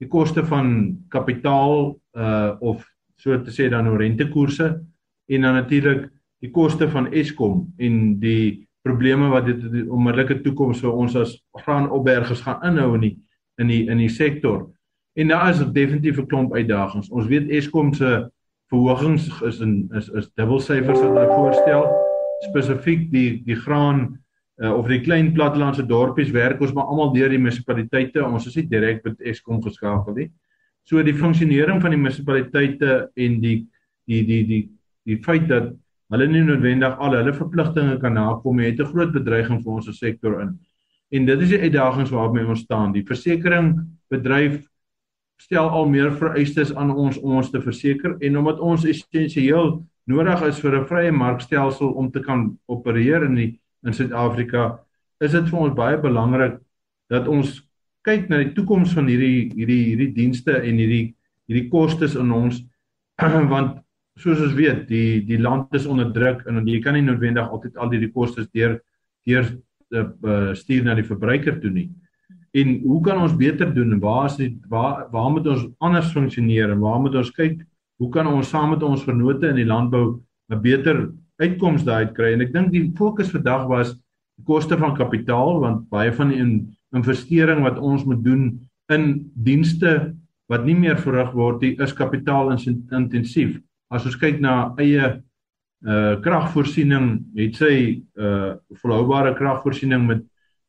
die 0.00 0.08
koste 0.08 0.44
van 0.44 0.98
kapitaal 1.08 1.96
uh 2.16 2.56
of 2.60 2.84
so 3.16 3.42
te 3.42 3.50
sê 3.50 3.70
dan 3.70 3.96
rentekoerse 3.96 4.80
en 5.28 5.40
dan 5.40 5.54
natuurlik 5.54 6.10
die 6.40 6.50
koste 6.50 6.88
van 6.88 7.12
Eskom 7.12 7.72
en 7.78 8.18
die 8.20 8.66
probleme 8.82 9.28
wat 9.28 9.46
dit 9.46 9.60
die 9.72 9.90
onmiddellike 9.90 10.42
toekoms 10.42 10.80
vir 10.80 10.92
ons 10.92 11.16
as 11.16 11.38
graanopbergers 11.52 12.40
gaan 12.40 12.60
inhou 12.62 12.98
nie 12.98 13.16
in 13.60 13.70
die 13.70 13.84
in 13.90 13.98
die 13.98 14.08
sektor. 14.08 14.70
En 15.14 15.28
daar 15.28 15.50
is 15.50 15.62
definitief 15.72 16.18
'n 16.18 16.26
klomp 16.26 16.54
uitdagings. 16.54 17.08
Ons 17.08 17.26
weet 17.26 17.50
Eskom 17.50 17.92
se 17.94 18.30
verhogings 18.66 19.42
is 19.42 19.60
in 19.60 19.90
is 19.94 20.08
is 20.08 20.30
dubbelsyfers 20.34 21.00
wat 21.00 21.08
hulle 21.08 21.26
voorstel. 21.34 21.88
Spesifiek 22.50 23.10
die 23.12 23.42
die 23.44 23.56
graan 23.56 24.18
uh, 24.56 24.72
of 24.72 24.86
die 24.86 25.00
klein 25.00 25.32
plattelandse 25.32 25.86
dorpies 25.86 26.30
werk 26.30 26.60
ons 26.60 26.72
maar 26.72 26.84
almal 26.84 27.12
deur 27.14 27.28
die 27.28 27.38
munisipaliteite. 27.38 28.24
Ons 28.24 28.46
is 28.46 28.56
nie 28.56 28.68
direk 28.68 29.04
met 29.04 29.20
Eskom 29.20 29.62
geskakel 29.62 30.14
nie. 30.14 30.30
So 30.84 31.02
die 31.02 31.16
funksionering 31.16 31.80
van 31.80 31.90
die 31.90 32.00
munisipaliteite 32.00 33.10
en 33.14 33.40
die 33.40 33.56
die 34.06 34.22
die 34.26 34.42
die 34.46 34.62
die 35.04 35.22
feit 35.22 35.48
dat 35.48 35.72
hulle 36.12 36.26
nie 36.28 36.44
noodwendig 36.44 36.98
al 36.98 37.16
hulle 37.16 37.32
verpligtinge 37.34 37.96
kan 38.00 38.14
nakom 38.14 38.56
nie, 38.56 38.70
het 38.70 38.80
'n 38.80 38.92
groot 38.92 39.12
bedreiging 39.12 39.62
vir 39.62 39.72
ons 39.72 39.98
sektor 39.98 40.40
in. 40.40 40.58
En 41.14 41.26
dit 41.28 41.42
is 41.46 41.52
die 41.54 41.60
uitdagings 41.60 42.10
waarmee 42.10 42.46
ons 42.46 42.64
staan. 42.66 42.92
Die 42.94 43.04
versekering 43.06 43.74
bedryf 44.10 44.62
stel 45.42 45.68
al 45.68 45.88
meer 45.90 46.12
vereistes 46.18 46.72
aan 46.74 46.90
ons 46.90 47.18
om 47.20 47.36
ons 47.38 47.50
te 47.50 47.60
verseker 47.62 48.16
en 48.20 48.38
omdat 48.40 48.62
ons 48.62 48.86
essensieel 48.88 49.76
nodig 50.10 50.42
is 50.48 50.60
vir 50.60 50.78
'n 50.80 50.86
vrye 50.86 51.12
markstelsel 51.12 51.92
om 51.92 52.10
te 52.10 52.20
kan 52.20 52.58
opereer 52.66 53.24
in 53.24 53.34
die 53.34 53.60
in 53.84 53.92
Suid-Afrika, 53.92 54.80
is 55.20 55.32
dit 55.32 55.48
vir 55.48 55.60
ons 55.60 55.74
baie 55.74 55.98
belangrik 56.00 56.58
dat 57.10 57.28
ons 57.28 57.62
kyk 58.04 58.28
na 58.28 58.38
die 58.42 58.52
toekoms 58.56 58.94
van 58.96 59.08
hierdie 59.08 59.50
hierdie 59.54 59.82
hierdie 59.90 60.12
dienste 60.16 60.56
en 60.56 60.80
hierdie 60.80 61.14
hierdie 61.48 61.68
kostes 61.70 62.16
in 62.20 62.32
ons 62.32 62.62
want 63.54 63.80
soos 64.20 64.40
ons 64.40 64.54
weet 64.54 64.88
die 64.88 65.20
die 65.26 65.38
land 65.38 65.72
is 65.74 65.86
onder 65.86 66.10
druk 66.12 66.44
en 66.46 66.66
jy 66.66 66.80
kan 66.82 66.94
nie 66.94 67.04
noodwendig 67.06 67.48
altyd 67.50 67.76
al 67.76 67.90
hierdie 67.90 68.12
kostes 68.12 68.48
deur 68.52 68.80
deur 69.26 69.48
stuur 70.58 70.84
na 70.84 70.94
die 70.94 71.06
verbruiker 71.06 71.60
toe 71.60 71.70
nie. 71.70 71.90
En 72.54 72.80
hoe 72.84 73.00
kan 73.02 73.18
ons 73.22 73.36
beter 73.36 73.74
doen? 73.74 73.98
Waar 74.00 74.26
is 74.26 74.36
die 74.38 74.50
waar 74.70 75.06
waar 75.10 75.30
moet 75.30 75.46
ons 75.46 75.68
anders 75.78 76.12
funksioneer 76.14 76.70
en 76.70 76.82
waar 76.82 77.00
moet 77.00 77.16
ons 77.18 77.32
kyk 77.34 77.64
hoe 78.02 78.10
kan 78.10 78.26
ons 78.26 78.50
saam 78.50 78.72
met 78.74 78.82
ons 78.82 79.04
vennote 79.06 79.50
in 79.50 79.60
die 79.60 79.68
landbou 79.68 80.20
'n 80.50 80.60
beter 80.62 81.10
uitkoms 81.40 81.84
daai 81.84 82.12
kry? 82.12 82.32
En 82.32 82.40
ek 82.40 82.52
dink 82.52 82.72
die 82.72 82.92
fokus 82.96 83.30
vandag 83.30 83.66
was 83.68 83.94
die 83.94 84.44
koste 84.44 84.76
van 84.78 84.96
kapitaal 84.96 85.60
want 85.60 85.88
baie 85.90 86.12
van 86.12 86.28
die 86.28 86.66
investering 86.94 87.62
wat 87.62 87.78
ons 87.78 88.04
moet 88.04 88.24
doen 88.24 88.60
in 88.90 89.30
dienste 89.34 90.14
wat 90.48 90.64
nie 90.64 90.74
meer 90.74 90.96
verrig 90.96 91.32
word 91.32 91.62
nie 91.62 91.76
is 91.80 91.92
kapitaalintensief. 91.92 93.60
As 93.90 94.04
ons 94.06 94.16
kyk 94.16 94.40
na 94.40 94.74
eie 94.78 95.22
uh 95.84 96.14
kragvoorsiening, 96.24 97.24
het 97.36 97.56
sy 97.60 97.74
uh 98.16 98.54
volhoubare 98.82 99.34
kragvoorsiening 99.34 100.06
met 100.06 100.24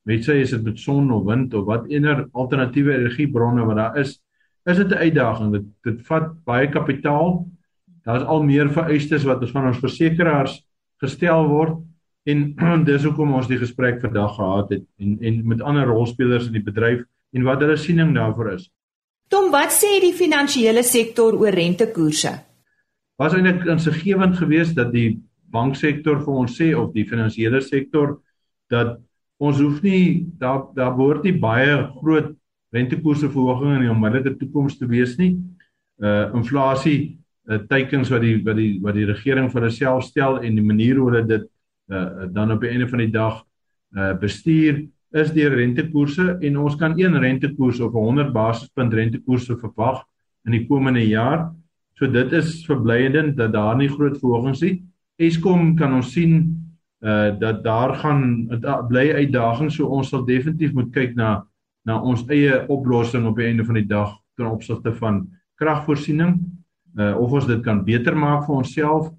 met 0.06 0.22
sy 0.24 0.36
is 0.44 0.52
dit 0.52 0.64
met 0.64 0.78
son 0.78 1.10
of 1.12 1.24
wind 1.26 1.54
of 1.54 1.66
wat 1.66 1.88
ener 1.90 2.28
alternatiewe 2.34 2.94
energiebronne 2.94 3.66
wat 3.66 3.76
daar 3.76 3.98
is, 3.98 4.20
is 4.70 4.78
dit 4.78 4.92
'n 4.92 5.04
uitdaging. 5.08 5.52
Dit 5.52 5.66
dit 5.84 6.06
vat 6.08 6.30
baie 6.46 6.68
kapitaal. 6.70 7.48
Daar's 8.06 8.24
al 8.24 8.44
meer 8.44 8.70
vereistes 8.70 9.24
wat 9.24 9.42
ons 9.42 9.52
van 9.52 9.68
ons 9.68 9.80
versekerings 9.80 10.62
gestel 11.02 11.48
word 11.48 11.82
En 12.26 12.56
dis 12.90 13.04
hoekom 13.06 13.36
ons 13.38 13.50
die 13.50 13.60
gesprek 13.62 14.02
vandag 14.04 14.36
gehad 14.38 14.74
het 14.78 14.86
en 15.02 15.18
en 15.22 15.44
met 15.52 15.62
ander 15.62 15.86
rolspelers 15.90 16.50
in 16.50 16.58
die 16.58 16.66
bedryf 16.66 17.06
en 17.36 17.46
wat 17.46 17.62
hulle 17.62 17.78
siening 17.78 18.16
daarvoor 18.16 18.56
is. 18.56 18.70
Tom, 19.30 19.50
wat 19.54 19.74
sê 19.74 19.98
die 20.02 20.14
finansiële 20.14 20.84
sektor 20.86 21.36
oor 21.38 21.54
rentekoerse? 21.54 22.34
Was 23.22 23.34
eintlik 23.34 23.64
insiggewend 23.72 24.38
geweest 24.38 24.76
dat 24.76 24.92
die 24.94 25.22
banksektor 25.54 26.20
vir 26.24 26.40
ons 26.44 26.56
sê 26.58 26.74
of 26.76 26.92
die 26.96 27.06
finansiële 27.08 27.62
sektor 27.64 28.18
dat 28.72 28.98
ons 29.40 29.60
hoef 29.60 29.82
nie 29.84 30.26
daar 30.40 30.66
daar 30.76 30.96
behoort 30.96 31.24
nie 31.24 31.36
baie 31.40 31.78
groot 32.00 32.34
rentekoerse 32.76 33.30
verhogings 33.32 33.78
in 33.80 33.86
die 33.86 33.92
onmiddellike 33.94 34.40
toekoms 34.40 34.80
te 34.80 34.88
wees 34.90 35.16
nie. 35.20 35.36
Uh 36.04 36.34
inflasie 36.36 37.16
uh, 37.48 37.62
teikens 37.70 38.12
wat 38.12 38.24
die 38.26 38.36
wat 38.44 38.60
die 38.60 38.72
wat 38.84 38.98
die 38.98 39.08
regering 39.08 39.48
vir 39.52 39.68
hulself 39.68 40.04
stel 40.10 40.42
en 40.42 40.60
die 40.60 40.66
manier 40.66 41.00
hoe 41.00 41.10
hulle 41.12 41.24
dit 41.30 41.46
uh, 41.92 42.28
dan 42.36 42.52
op 42.52 42.64
die 42.64 42.74
einde 42.74 42.90
van 42.92 43.04
die 43.06 43.14
dag 43.14 43.40
uh, 43.96 44.14
bestuur 44.20 44.84
is 45.16 45.32
deur 45.32 45.56
rentekoerse 45.56 46.36
en 46.44 46.58
ons 46.60 46.76
kan 46.76 46.98
een 47.00 47.16
rentekoers 47.22 47.80
of 47.80 47.94
100 47.96 48.34
basispunt 48.36 48.94
rentekoerse 48.94 49.56
verwag 49.62 50.04
in 50.46 50.58
die 50.58 50.66
komende 50.68 51.06
jaar. 51.08 51.54
So 51.96 52.12
dit 52.12 52.34
is 52.36 52.66
verblydend 52.68 53.38
dat 53.40 53.54
daar 53.54 53.78
nie 53.80 53.90
groot 53.90 54.18
verhogings 54.20 54.62
is. 54.68 54.80
Eskom 55.16 55.75
kan 55.80 55.96
ons 55.96 56.12
sien 56.12 56.52
uh 57.06 57.32
dat 57.40 57.62
daar 57.64 57.94
gaan 58.02 58.48
da, 58.60 58.82
bly 58.88 59.12
uitdagings 59.14 59.75
so 59.78 59.88
ons 59.88 60.10
sal 60.10 60.25
definitief 60.25 60.74
moet 60.74 60.92
kyk 60.96 61.16
na 61.16 61.46
na 61.86 62.00
ons 62.02 62.24
eie 62.34 62.64
oplossing 62.72 63.28
op 63.30 63.38
die 63.38 63.46
einde 63.48 63.66
van 63.66 63.78
die 63.78 63.88
dag 63.88 64.16
ten 64.36 64.50
opsigte 64.50 64.92
van 65.00 65.22
kragvoorsiening. 65.62 66.40
Uh 67.00 67.14
of 67.20 67.32
ons 67.32 67.48
dit 67.48 67.62
kan 67.64 67.84
beter 67.86 68.16
maak 68.18 68.44
vir 68.48 68.56
onsself. 68.56 69.12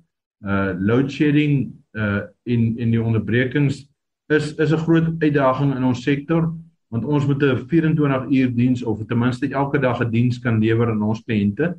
Uh 0.44 0.74
load 0.76 1.12
shedding 1.12 1.72
uh 1.96 2.26
en 2.44 2.68
en 2.76 2.92
die 2.92 3.02
onderbrekings 3.02 3.86
is 4.28 4.52
is 4.56 4.72
'n 4.72 4.84
groot 4.84 5.08
uitdaging 5.22 5.76
in 5.76 5.84
ons 5.84 6.02
sektor 6.02 6.52
want 6.88 7.04
ons 7.04 7.26
moet 7.26 7.42
'n 7.42 7.66
24 7.68 8.30
uur 8.30 8.54
diens 8.54 8.82
of 8.82 9.06
ten 9.06 9.18
minste 9.18 9.48
elke 9.48 9.78
dag 9.78 10.00
'n 10.00 10.10
diens 10.10 10.38
kan 10.38 10.60
lewer 10.60 10.90
aan 10.90 11.02
ons 11.02 11.22
kliënte 11.24 11.76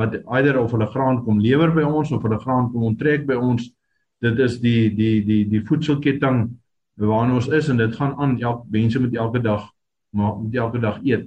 wat 0.00 0.16
eider 0.36 0.58
of 0.60 0.72
hulle 0.74 0.86
graan 0.90 1.22
kom 1.24 1.40
lewer 1.42 1.70
by 1.74 1.84
ons 1.86 2.12
of 2.12 2.22
hulle 2.22 2.38
graan 2.42 2.70
kom 2.72 2.88
onttrek 2.90 3.26
by 3.28 3.36
ons 3.38 3.68
dit 4.24 4.40
is 4.46 4.58
die 4.62 4.90
die 4.94 5.20
die 5.26 5.44
die 5.50 5.62
voedselketting 5.66 6.48
waarna 7.00 7.38
ons 7.38 7.48
is 7.48 7.68
en 7.68 7.78
dit 7.78 7.94
gaan 7.96 8.14
aan 8.18 8.36
elke 8.40 8.66
mense 8.70 9.00
met 9.00 9.14
elke 9.14 9.42
dag 9.42 9.68
maar 10.14 10.36
met 10.38 10.54
elke 10.54 10.78
dag 10.78 11.00
eet. 11.02 11.26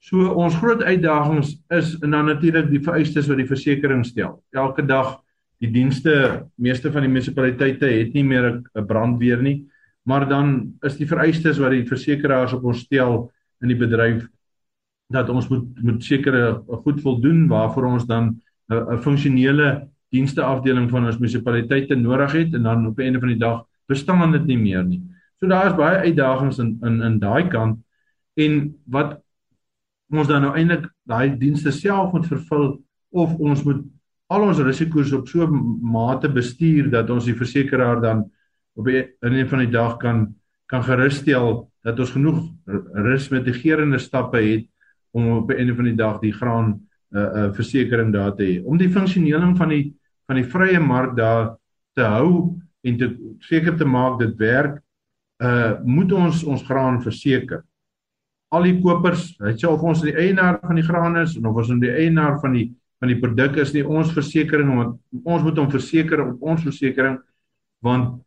So 0.00 0.30
ons 0.32 0.56
groot 0.56 0.80
uitdagings 0.82 1.58
is 1.74 1.96
en 2.00 2.14
dan 2.14 2.30
natuurlik 2.30 2.70
die 2.70 2.80
vereistes 2.80 3.28
wat 3.28 3.40
die 3.40 3.48
versekerings 3.48 4.14
stel. 4.14 4.38
Elke 4.56 4.84
dag 4.86 5.18
die 5.60 5.70
dienste 5.74 6.46
meeste 6.56 6.92
van 6.94 7.04
die 7.04 7.10
munisipaliteite 7.10 7.90
het 7.90 8.14
nie 8.14 8.24
meer 8.24 8.62
'n 8.74 8.86
brandweer 8.86 9.42
nie 9.42 9.66
maar 10.08 10.28
dan 10.28 10.72
is 10.80 10.96
die 10.96 11.06
vereistes 11.08 11.58
wat 11.60 11.74
die 11.74 11.84
versekerings 11.84 12.54
op 12.56 12.64
ons 12.70 12.86
stel 12.86 13.26
in 13.60 13.72
die 13.72 13.78
bedryf 13.78 14.24
dat 15.12 15.28
ons 15.32 15.48
moet 15.48 15.82
moet 15.82 16.04
sekere 16.04 16.62
goed 16.84 17.00
voldoen 17.00 17.46
waarvoor 17.48 17.84
ons 17.84 18.06
dan 18.06 18.40
'n 18.68 19.00
funksionele 19.00 19.88
dienste 20.12 20.42
afdeling 20.42 20.90
van 20.90 21.06
ons 21.06 21.18
munisipaliteite 21.18 21.94
nodig 21.96 22.32
het 22.32 22.54
en 22.54 22.62
dan 22.62 22.86
op 22.86 22.96
die 22.96 23.04
einde 23.04 23.20
van 23.20 23.28
die 23.28 23.40
dag 23.40 23.64
bestaan 23.88 24.32
dit 24.32 24.46
nie 24.46 24.58
meer 24.58 24.84
nie. 24.84 25.02
So 25.40 25.46
daar 25.46 25.66
is 25.70 25.76
baie 25.76 26.04
uitdagings 26.08 26.58
in 26.58 26.78
in 26.82 27.02
in 27.02 27.18
daai 27.18 27.48
kant 27.48 27.78
en 28.36 28.74
wat 28.84 29.18
ons 30.10 30.28
dan 30.28 30.42
nou 30.42 30.54
eintlik 30.56 30.88
daai 31.04 31.36
dienste 31.38 31.72
self 31.72 32.12
moet 32.12 32.26
vervul 32.26 32.80
of 33.10 33.34
ons 33.38 33.64
moet 33.64 33.84
al 34.28 34.42
ons 34.42 34.60
risiko's 34.60 35.12
op 35.12 35.28
so 35.28 35.46
'n 35.46 35.80
mate 35.82 36.28
bestuur 36.28 36.90
dat 36.90 37.10
ons 37.10 37.24
die 37.24 37.34
versekeraar 37.34 38.00
dan 38.00 38.30
op 38.76 38.84
die, 38.84 39.08
in 39.22 39.32
een 39.32 39.48
van 39.48 39.58
die 39.58 39.70
dag 39.70 39.96
kan 39.96 40.34
kan 40.66 40.82
gerusstel 40.84 41.70
dat 41.82 41.98
ons 41.98 42.10
genoeg 42.10 42.44
rismitigerende 42.92 43.98
stappe 43.98 44.36
het 44.36 44.68
om 45.10 45.28
op 45.36 45.50
'n 45.50 45.58
einde 45.58 45.74
van 45.74 45.84
die 45.84 45.94
dag 45.94 46.20
die 46.20 46.32
graan 46.32 46.68
'n 46.68 47.16
uh, 47.16 47.22
eh, 47.22 47.32
'n 47.32 47.36
uh, 47.36 47.44
eh, 47.44 47.52
versekering 47.54 48.12
daar 48.12 48.34
te 48.34 48.44
hê. 48.44 48.64
Om 48.64 48.76
die 48.76 48.90
funksionering 48.90 49.56
van 49.56 49.68
die 49.68 49.94
van 50.26 50.36
die 50.36 50.44
vrye 50.44 50.80
mark 50.80 51.16
daar 51.16 51.56
te 51.94 52.02
hou 52.02 52.58
en 52.82 52.96
te 52.96 53.16
seker 53.38 53.76
te 53.76 53.84
maak 53.84 54.18
dit 54.18 54.36
werk 54.36 54.82
uh 55.38 55.78
moet 55.84 56.12
ons 56.12 56.44
ons 56.44 56.62
graan 56.62 57.02
verseker. 57.02 57.62
Al 58.48 58.62
die 58.62 58.80
kopers, 58.80 59.36
jy 59.38 59.68
of 59.68 59.82
ons 59.82 60.02
die 60.02 60.16
eienaar 60.16 60.58
van 60.60 60.74
die 60.74 60.84
graan 60.84 61.16
is 61.16 61.36
of 61.38 61.54
ons 61.54 61.70
is 61.70 61.80
die 61.80 61.92
eienaar 61.94 62.40
van 62.40 62.52
die 62.52 62.74
van 62.98 63.12
die 63.12 63.18
produk 63.20 63.58
is 63.62 63.72
nie 63.74 63.84
ons 63.86 64.10
versekerings 64.14 64.74
want 64.74 65.24
ons 65.24 65.44
moet 65.46 65.58
hom 65.60 65.70
verseker 65.70 66.24
op 66.24 66.42
ons 66.42 66.64
versekerings 66.66 67.22
want 67.84 68.18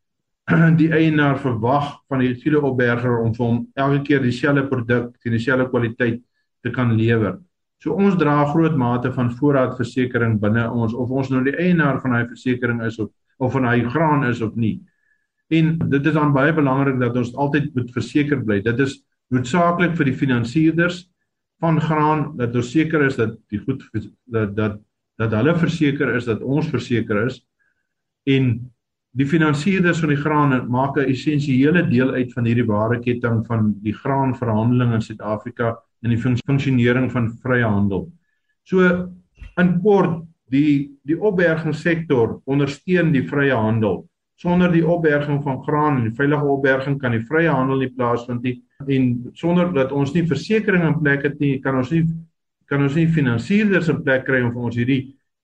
die 0.82 0.90
eienaar 0.96 1.40
verwag 1.44 1.98
van 2.10 2.24
die 2.24 2.34
siele 2.40 2.62
opberger 2.64 3.20
om 3.20 3.34
vir 3.36 3.46
hom 3.46 3.60
elke 3.76 4.02
keer 4.08 4.24
dieselfde 4.24 4.64
produk 4.72 5.12
dieselfde 5.26 5.68
kwaliteit 5.74 6.22
te 6.62 6.72
kan 6.72 6.96
lewer. 6.98 7.40
So 7.82 7.94
ons 7.98 8.16
dra 8.16 8.44
'n 8.44 8.52
groot 8.54 8.76
mate 8.78 9.12
van 9.12 9.32
voorraadversekering 9.32 10.40
binne 10.40 10.70
ons 10.70 10.94
of 10.94 11.10
ons 11.10 11.30
nou 11.30 11.44
die 11.44 11.58
eienaar 11.58 12.02
van 12.02 12.12
daai 12.12 12.28
versekering 12.28 12.82
is 12.86 13.00
of 13.00 13.10
of 13.40 13.52
van 13.54 13.66
hy 13.66 13.82
graan 13.90 14.24
is 14.24 14.42
of 14.42 14.56
nie. 14.56 14.82
En 15.50 15.78
dit 15.90 16.06
is 16.06 16.14
dan 16.14 16.34
baie 16.34 16.54
belangrik 16.54 17.00
dat 17.00 17.16
ons 17.18 17.34
altyd 17.36 17.74
moet 17.76 17.92
verseker 17.92 18.44
bly. 18.46 18.62
Dit 18.62 18.80
is 18.80 19.04
noodsaaklik 19.34 19.96
vir 19.98 20.06
die 20.06 20.14
finansierders 20.14 21.10
van 21.62 21.82
graan 21.82 22.38
dat 22.38 22.56
ons 22.56 22.72
seker 22.72 23.06
is 23.06 23.16
dat 23.16 23.38
die 23.50 23.60
goed 23.60 23.84
dat 24.26 24.56
dat 24.56 24.80
dat 25.22 25.34
hulle 25.38 25.56
verseker 25.56 26.16
is 26.16 26.26
dat 26.26 26.42
ons 26.42 26.70
verseker 26.70 27.26
is 27.28 27.42
en 28.30 28.54
die 29.18 29.28
finansierders 29.28 30.00
van 30.00 30.14
die 30.14 30.22
graan 30.22 30.56
maak 30.72 30.98
'n 30.98 31.10
essensiële 31.12 31.84
deel 31.90 32.14
uit 32.14 32.34
van 32.34 32.46
hierdie 32.46 32.66
waardeketting 32.66 33.46
van 33.46 33.74
die 33.84 33.94
graanverhandeling 33.94 34.94
in 34.94 35.02
Suid-Afrika 35.02 35.76
en 36.02 36.14
die 36.14 36.20
funksionering 36.20 37.10
van 37.14 37.30
vrye 37.44 37.68
handel. 37.68 38.08
So 38.66 38.86
in 39.60 39.74
kort 39.84 40.22
die 40.52 40.92
die 41.08 41.18
opbergingssektor 41.18 42.40
ondersteun 42.50 43.14
die 43.14 43.24
vrye 43.28 43.56
handel. 43.56 44.04
Sonder 44.42 44.72
die 44.74 44.84
opberging 44.86 45.42
van 45.46 45.62
graan 45.66 46.00
en 46.00 46.10
die 46.10 46.18
veilige 46.18 46.50
opberging 46.50 46.98
kan 47.02 47.14
die 47.14 47.24
vrye 47.28 47.52
handel 47.52 47.82
nie 47.84 47.92
plaasvind 47.94 48.44
nie 48.46 48.58
en 48.90 49.32
sonder 49.38 49.70
dat 49.76 49.92
ons 49.94 50.14
nie 50.16 50.26
versekerings 50.26 50.88
in 50.88 51.00
plek 51.04 51.28
het 51.28 51.40
nie, 51.40 51.60
kan 51.62 51.78
ons 51.78 51.92
nie 51.94 52.06
kan 52.72 52.82
ons 52.82 52.96
nie 52.96 53.10
finansierders 53.12 53.92
in 53.92 54.00
plek 54.02 54.24
kry 54.26 54.42
om 54.42 54.54
vir 54.56 54.68
ons 54.70 54.78
hierdie 54.80 55.02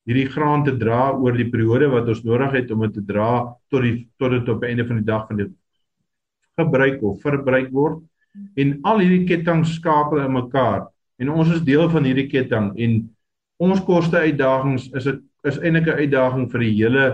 hierdie 0.07 0.29
graan 0.31 0.63
te 0.63 0.73
dra 0.79 1.11
oor 1.19 1.35
die 1.35 1.49
periode 1.51 1.89
wat 1.91 2.07
ons 2.07 2.23
nodig 2.25 2.53
het 2.55 2.69
om 2.71 2.85
dit 2.85 2.93
te 2.95 3.03
dra 3.05 3.31
tot 3.69 3.83
die 3.83 3.95
tot 4.17 4.33
dit 4.33 4.51
op 4.53 4.61
die 4.63 4.71
einde 4.71 4.85
van 4.87 5.01
die 5.01 5.07
dag 5.07 5.25
van 5.29 5.41
die 5.41 5.47
gebruik 6.57 7.03
of 7.03 7.19
verbruik 7.21 7.73
word 7.75 8.01
en 8.55 8.79
al 8.83 8.99
hierdie 8.99 9.25
ketting 9.27 9.65
skakel 9.65 10.23
in 10.25 10.33
mekaar 10.33 10.87
En 11.17 11.31
ons 11.33 11.49
is 11.53 11.63
deel 11.65 11.87
van 11.89 12.05
hierdie 12.05 12.27
ketting 12.29 12.71
en 12.77 12.97
ons 13.63 13.79
koste 13.85 14.19
uitdagings 14.21 14.85
is 14.97 15.07
dit 15.09 15.23
is 15.49 15.57
eintlik 15.63 15.87
'n 15.87 16.01
uitdaging 16.03 16.45
vir 16.51 16.61
die 16.61 16.75
hele 16.77 17.05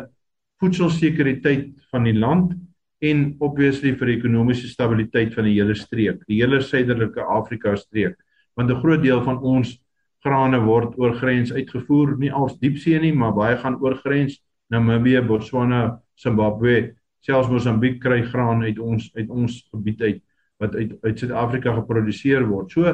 voedselsekuriteit 0.59 1.69
van 1.91 2.03
die 2.03 2.15
land 2.17 2.53
en 2.99 3.35
obviously 3.39 3.93
vir 3.95 4.07
die 4.07 4.17
ekonomiese 4.17 4.67
stabiliteit 4.67 5.33
van 5.35 5.45
die 5.45 5.55
hele 5.55 5.75
streek, 5.75 6.23
die 6.27 6.41
hele 6.41 6.61
suiderlike 6.61 7.21
Afrika 7.21 7.75
streek, 7.75 8.15
want 8.55 8.71
'n 8.71 8.81
groot 8.81 9.01
deel 9.01 9.23
van 9.23 9.39
ons 9.39 9.79
grane 10.23 10.59
word 10.59 10.97
oor 10.99 11.13
grens 11.13 11.51
uitgevoer, 11.51 12.17
nie 12.17 12.31
als 12.31 12.59
diepsee 12.59 12.99
nie, 12.99 13.13
maar 13.13 13.33
baie 13.33 13.57
gaan 13.57 13.75
oor 13.81 13.95
grens. 13.95 14.39
Namibië, 14.69 15.21
Botswana, 15.21 15.99
Zimbabwe, 16.15 16.95
selfs 17.19 17.49
Mosambiek 17.49 17.99
kry 17.99 18.21
graan 18.23 18.63
uit 18.63 18.79
ons 18.79 19.11
uit 19.15 19.29
ons 19.29 19.67
gebied 19.71 20.01
uit 20.01 20.21
wat 20.61 20.75
uit 20.75 20.93
uit 21.03 21.19
Suid-Afrika 21.19 21.73
geproduseer 21.75 22.45
word. 22.47 22.71
So 22.71 22.93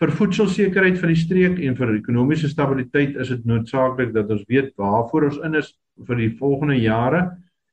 vir 0.00 0.12
voedselsekerheid 0.16 0.96
vir 0.96 1.12
die 1.12 1.20
streek 1.20 1.58
en 1.60 1.76
vir 1.76 1.94
ekonomiese 1.98 2.48
stabiliteit 2.48 3.18
is 3.20 3.32
dit 3.34 3.46
noodsaaklik 3.48 4.14
dat 4.14 4.30
ons 4.32 4.46
weet 4.48 4.72
waarvoor 4.80 5.28
ons 5.28 5.40
in 5.44 5.58
is 5.60 5.74
vir 6.08 6.22
die 6.22 6.30
volgende 6.38 6.78
jare 6.80 7.26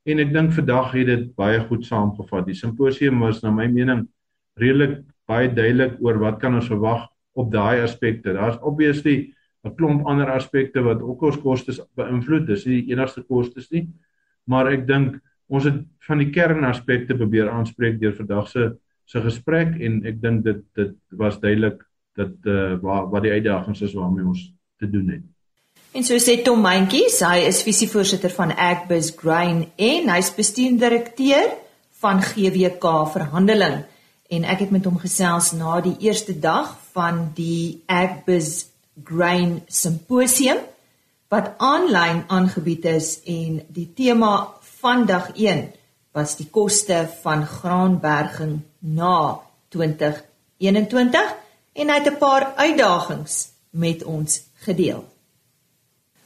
en 0.07 0.23
ek 0.23 0.33
dink 0.35 0.51
vandag 0.55 0.91
het 0.95 1.07
dit 1.07 1.29
baie 1.39 1.59
goed 1.69 1.85
saamgevat. 1.87 2.47
Die 2.47 2.55
simposium 2.55 3.23
was 3.23 3.41
na 3.43 3.51
my 3.51 3.67
mening 3.71 4.05
redelik 4.59 5.01
baie 5.27 5.47
duidelik 5.51 5.97
oor 6.03 6.19
wat 6.19 6.39
kan 6.41 6.55
ons 6.55 6.67
verwag 6.71 7.07
op 7.37 7.51
daai 7.51 7.83
aspekte. 7.83 8.33
Daar's 8.33 8.59
obviously 8.61 9.33
'n 9.63 9.75
klomp 9.75 10.05
ander 10.07 10.29
aspekte 10.31 10.81
wat 10.83 11.01
ook 11.01 11.21
ons 11.21 11.37
kostes 11.37 11.79
beïnvloed. 11.95 12.47
Dis 12.47 12.65
nie 12.65 12.81
die 12.81 12.91
enigste 12.93 13.23
kostes 13.23 13.71
nie, 13.71 13.87
maar 14.47 14.67
ek 14.71 14.87
dink 14.87 15.19
ons 15.49 15.63
het 15.63 15.83
van 16.07 16.17
die 16.17 16.31
kernaspekte 16.31 17.15
probeer 17.15 17.49
aanspreek 17.49 17.99
deur 17.99 18.15
vandag 18.15 18.47
se 18.47 18.77
se 19.07 19.21
gesprek 19.23 19.77
en 19.79 20.01
ek 20.09 20.21
dink 20.21 20.43
dit 20.45 20.63
dit 20.75 20.95
was 21.19 21.39
duidelik 21.39 21.81
dat 22.17 22.33
eh 22.43 22.53
uh, 22.53 22.77
wat 22.81 23.09
wat 23.13 23.23
die 23.23 23.31
uitdagings 23.31 23.81
is 23.81 23.95
waarmee 23.95 24.25
ons 24.25 24.53
te 24.79 24.89
doen 24.89 25.09
het. 25.15 25.25
En 25.91 26.03
so 26.03 26.17
sê 26.19 26.41
Tom 26.43 26.61
Mentjies, 26.61 27.21
hy 27.25 27.47
is 27.47 27.63
visievoorsitter 27.63 28.29
van 28.29 28.51
Agbiz 28.51 29.13
Grain 29.15 29.65
en 29.75 30.09
hy's 30.13 30.33
bestuurdirekteur 30.35 31.53
van 32.01 32.21
GWK 32.21 32.91
Verhandeling 33.13 33.85
en 34.29 34.43
ek 34.43 34.65
het 34.65 34.73
met 34.75 34.85
hom 34.85 34.99
gesels 34.99 35.53
na 35.55 35.79
die 35.81 35.95
eerste 36.03 36.35
dag 36.39 36.75
van 36.93 37.29
die 37.37 37.83
Agbiz 37.87 38.67
Grain 39.03 39.61
Simposium 39.67 40.59
wat 41.31 41.55
aanlyn 41.63 42.23
aangebied 42.27 42.85
is 42.91 43.17
en 43.25 43.61
die 43.73 43.87
tema 43.95 44.33
van 44.81 45.05
dag 45.07 45.31
1 45.35 45.65
was 46.17 46.37
die 46.39 46.47
koste 46.49 47.03
van 47.21 47.45
graanberging 47.45 48.59
na 48.79 49.39
2021 49.73 51.35
en 51.77 51.91
hy 51.91 51.97
het 51.99 52.09
'n 52.09 52.17
paar 52.17 52.53
uitdagings 52.55 53.35
met 53.69 54.03
ons 54.03 54.41
gedeel. 54.65 55.05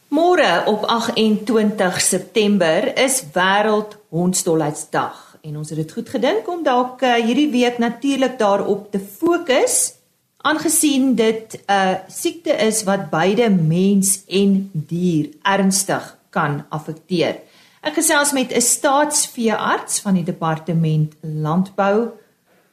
Môre 0.08 0.64
op 0.66 0.84
28 0.84 2.02
September 2.02 2.98
is 2.98 3.24
wêreld 3.34 3.98
hondstolheidsdag 4.10 5.38
en 5.42 5.58
ons 5.58 5.70
het 5.70 5.78
dit 5.78 5.92
goed 5.92 6.10
gedink 6.10 6.48
om 6.48 6.64
dalk 6.64 7.02
uh, 7.02 7.14
hierdie 7.14 7.52
week 7.52 7.78
natuurlik 7.78 8.40
daarop 8.40 8.92
te 8.92 9.00
fokus 9.00 9.94
aangesien 10.38 11.16
dit 11.16 11.56
'n 11.56 11.72
uh, 11.72 11.96
siekte 12.08 12.54
is 12.68 12.84
wat 12.84 13.10
beide 13.10 13.50
mens 13.50 14.24
en 14.28 14.70
dier 14.74 15.30
ernstig 15.42 16.18
kan 16.30 16.66
affekteer. 16.70 17.36
Ek 17.82 17.96
gesels 17.98 18.30
met 18.32 18.52
'n 18.54 18.62
staatsveearts 18.62 20.02
van 20.06 20.14
die 20.14 20.24
departement 20.24 21.16
landbou, 21.22 22.12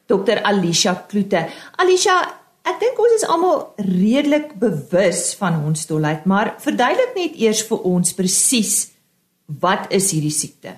Dr 0.06 0.42
Alisha 0.42 0.94
Kloete. 1.08 1.48
Alisha, 1.76 2.16
ek 2.62 2.76
dink 2.80 2.98
ons 2.98 3.14
is 3.16 3.28
almal 3.28 3.72
redelik 3.76 4.58
bewus 4.58 5.34
van 5.34 5.54
hondstolheid, 5.62 6.24
maar 6.24 6.54
verduidelik 6.58 7.14
net 7.16 7.40
eers 7.40 7.62
vir 7.62 7.78
ons 7.84 8.12
presies 8.12 8.90
wat 9.46 9.88
is 9.88 10.10
hierdie 10.12 10.30
siekte? 10.30 10.76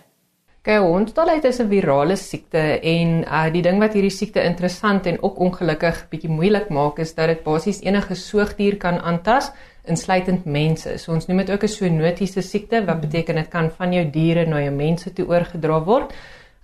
Kyk, 0.62 0.78
hondstolheid 0.78 1.44
is 1.44 1.58
'n 1.58 1.68
virale 1.68 2.16
siekte 2.16 2.78
en 2.82 3.24
uh 3.24 3.50
die 3.52 3.62
ding 3.62 3.80
wat 3.80 3.94
hierdie 3.94 4.14
siekte 4.14 4.42
interessant 4.44 5.06
en 5.06 5.22
ook 5.22 5.38
ongelukkig 5.38 6.08
bietjie 6.08 6.30
moeilik 6.30 6.68
maak 6.70 6.98
is 6.98 7.14
dat 7.14 7.26
dit 7.26 7.42
basies 7.42 7.80
enige 7.82 8.14
soogdier 8.14 8.76
kan 8.76 9.00
aantas 9.00 9.50
insluitend 9.90 10.44
mense. 10.44 10.96
So 10.98 11.12
ons 11.12 11.26
noem 11.28 11.44
dit 11.44 11.50
ook 11.50 11.62
'n 11.62 11.68
zoonotiese 11.68 12.42
siekte 12.42 12.84
wat 12.84 13.00
beteken 13.00 13.34
dit 13.34 13.48
kan 13.48 13.70
van 13.70 13.92
jou 13.92 14.10
diere 14.10 14.46
na 14.46 14.60
jou 14.62 14.74
mense 14.74 15.12
toe 15.12 15.26
oorgedra 15.26 15.84
word. 15.84 16.12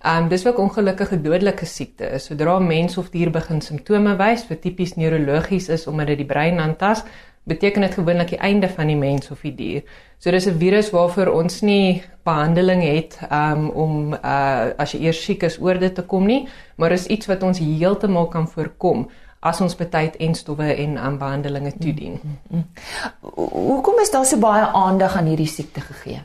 Um 0.05 0.27
dis 0.29 0.45
ook 0.45 0.59
ongelukkige 0.59 1.21
dodelike 1.21 1.65
siekte. 1.65 2.19
Sodra 2.19 2.59
mens 2.59 2.97
of 2.97 3.09
dier 3.09 3.31
begin 3.31 3.61
simptome 3.61 4.15
wys 4.15 4.47
wat 4.47 4.61
tipies 4.61 4.93
neurologies 4.95 5.69
is 5.69 5.87
omdat 5.87 6.07
dit 6.07 6.17
die 6.17 6.25
brein 6.25 6.59
aantas, 6.59 7.03
beteken 7.47 7.81
dit 7.81 7.93
gewoonlik 7.93 8.29
die 8.29 8.39
einde 8.43 8.69
van 8.69 8.87
die 8.87 8.95
mens 8.95 9.31
of 9.31 9.41
die 9.41 9.55
dier. 9.55 9.81
So 10.19 10.31
dis 10.31 10.47
'n 10.47 10.59
virus 10.59 10.91
waarvoor 10.91 11.27
ons 11.27 11.61
nie 11.61 12.03
behandeling 12.23 12.83
het 12.83 13.19
um 13.31 13.69
om 13.69 14.13
uh 14.13 14.69
as 14.77 14.91
jy 14.91 14.99
eers 14.99 15.23
siek 15.23 15.43
is 15.43 15.59
oor 15.59 15.79
dit 15.79 15.95
te 15.95 16.01
kom 16.01 16.25
nie, 16.25 16.47
maar 16.75 16.91
is 16.91 17.07
iets 17.07 17.25
wat 17.27 17.43
ons 17.43 17.59
heeltemal 17.59 18.27
kan 18.27 18.47
voorkom 18.47 19.07
as 19.47 19.61
ons 19.61 19.75
betyd 19.75 20.15
en 20.23 20.35
stowwe 20.35 20.69
en 20.73 20.97
aanbehandelinge 20.97 21.73
toedien. 21.79 22.19
Mm, 22.23 22.39
mm, 22.49 22.63
mm. 22.63 23.45
Hoekom 23.51 24.01
is 24.01 24.11
daar 24.11 24.25
so 24.25 24.39
baie 24.41 24.65
aandag 24.65 25.17
aan 25.17 25.29
hierdie 25.31 25.49
siekte 25.51 25.81
gegee? 25.81 26.23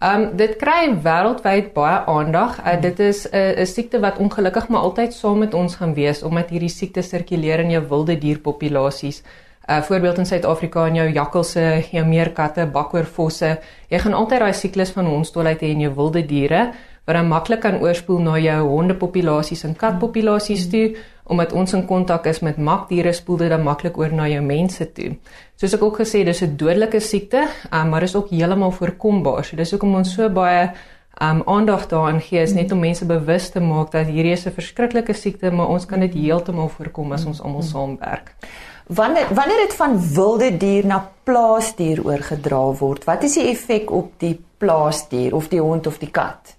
Ehm 0.00 0.22
um, 0.22 0.36
dit 0.36 0.56
kry 0.56 0.94
wêreldwyd 1.04 1.74
baie 1.76 1.98
aandag. 2.08 2.56
Uh, 2.64 2.80
dit 2.80 3.00
is 3.04 3.26
'n 3.28 3.36
uh, 3.36 3.60
'n 3.60 3.66
siekte 3.66 4.00
wat 4.00 4.18
ongelukkig 4.18 4.68
maar 4.68 4.80
altyd 4.80 5.14
saam 5.14 5.38
met 5.38 5.54
ons 5.54 5.74
gaan 5.76 5.94
wees 5.94 6.22
omdat 6.22 6.48
hierdie 6.50 6.72
siekte 6.72 7.02
sirkuleer 7.02 7.60
in 7.60 7.70
jou 7.70 7.84
wilde 7.88 8.18
dierpopulasies. 8.18 9.22
uh, 9.68 9.82
Voorbeeld 9.82 10.18
in 10.18 10.26
Suid-Afrika 10.26 10.86
in 10.86 10.94
jou 10.94 11.08
jakkalse, 11.12 11.84
jou 11.90 12.06
meerkatte, 12.06 12.66
bakoorvosse. 12.66 13.58
Jy 13.88 13.98
gaan 13.98 14.14
altyd 14.14 14.40
daai 14.40 14.52
siklus 14.52 14.90
van 14.90 15.06
hondstolheid 15.06 15.60
hê 15.60 15.68
in 15.74 15.80
jou 15.80 15.94
wilde 15.94 16.26
diere 16.26 16.72
wat 17.04 17.16
dan 17.16 17.28
maklik 17.28 17.60
kan 17.60 17.80
oorspoel 17.80 18.20
na 18.22 18.38
jou 18.38 18.60
hondepopulasies 18.68 19.64
en 19.64 19.76
katpopulasies 19.76 20.68
toe 20.70 20.84
omdat 21.30 21.52
ons 21.54 21.72
in 21.78 21.84
kontak 21.86 22.26
is 22.26 22.40
met 22.42 22.58
makdiere 22.58 23.12
spoel 23.14 23.36
dit 23.44 23.52
dan 23.52 23.62
maklik 23.62 23.98
oor 23.98 24.12
na 24.12 24.26
jou 24.28 24.40
mense 24.42 24.86
toe. 24.96 25.12
Soos 25.60 25.76
ek 25.76 25.82
ook 25.86 26.00
gesê, 26.02 26.24
dis 26.26 26.42
'n 26.42 26.56
dodelike 26.56 27.00
siekte, 27.00 27.46
um, 27.70 27.88
maar 27.88 28.02
is 28.02 28.16
ook 28.16 28.30
heeltemal 28.30 28.72
voorkombaar. 28.72 29.44
So 29.44 29.56
dis 29.56 29.70
hoekom 29.70 29.94
ons 29.94 30.14
so 30.14 30.28
baie 30.28 30.72
um 31.22 31.42
aandag 31.46 31.86
daaraan 31.86 32.20
gee 32.20 32.40
is 32.40 32.54
net 32.54 32.72
om 32.72 32.78
mense 32.80 33.04
bewus 33.04 33.50
te 33.50 33.60
maak 33.60 33.90
dat 33.92 34.06
hierdie 34.06 34.32
is 34.32 34.46
'n 34.46 34.56
verskriklike 34.56 35.12
siekte, 35.12 35.50
maar 35.50 35.68
ons 35.68 35.86
kan 35.86 36.00
dit 36.00 36.14
heeltemal 36.14 36.68
voorkom 36.68 37.12
as 37.12 37.24
ons 37.24 37.42
almal 37.42 37.62
saamwerk. 37.62 38.34
Wanneer 38.86 39.26
wanneer 39.34 39.66
dit 39.66 39.74
van 39.74 40.14
wilde 40.14 40.56
dier 40.56 40.86
na 40.86 41.10
plaasdier 41.22 42.04
oorgedra 42.04 42.72
word, 42.72 43.04
wat 43.04 43.22
is 43.22 43.34
die 43.34 43.48
effek 43.48 43.90
op 43.90 44.12
die 44.18 44.40
plaasdier 44.58 45.34
of 45.34 45.48
die 45.48 45.60
hond 45.60 45.86
of 45.86 45.98
die 45.98 46.10
kat? 46.10 46.56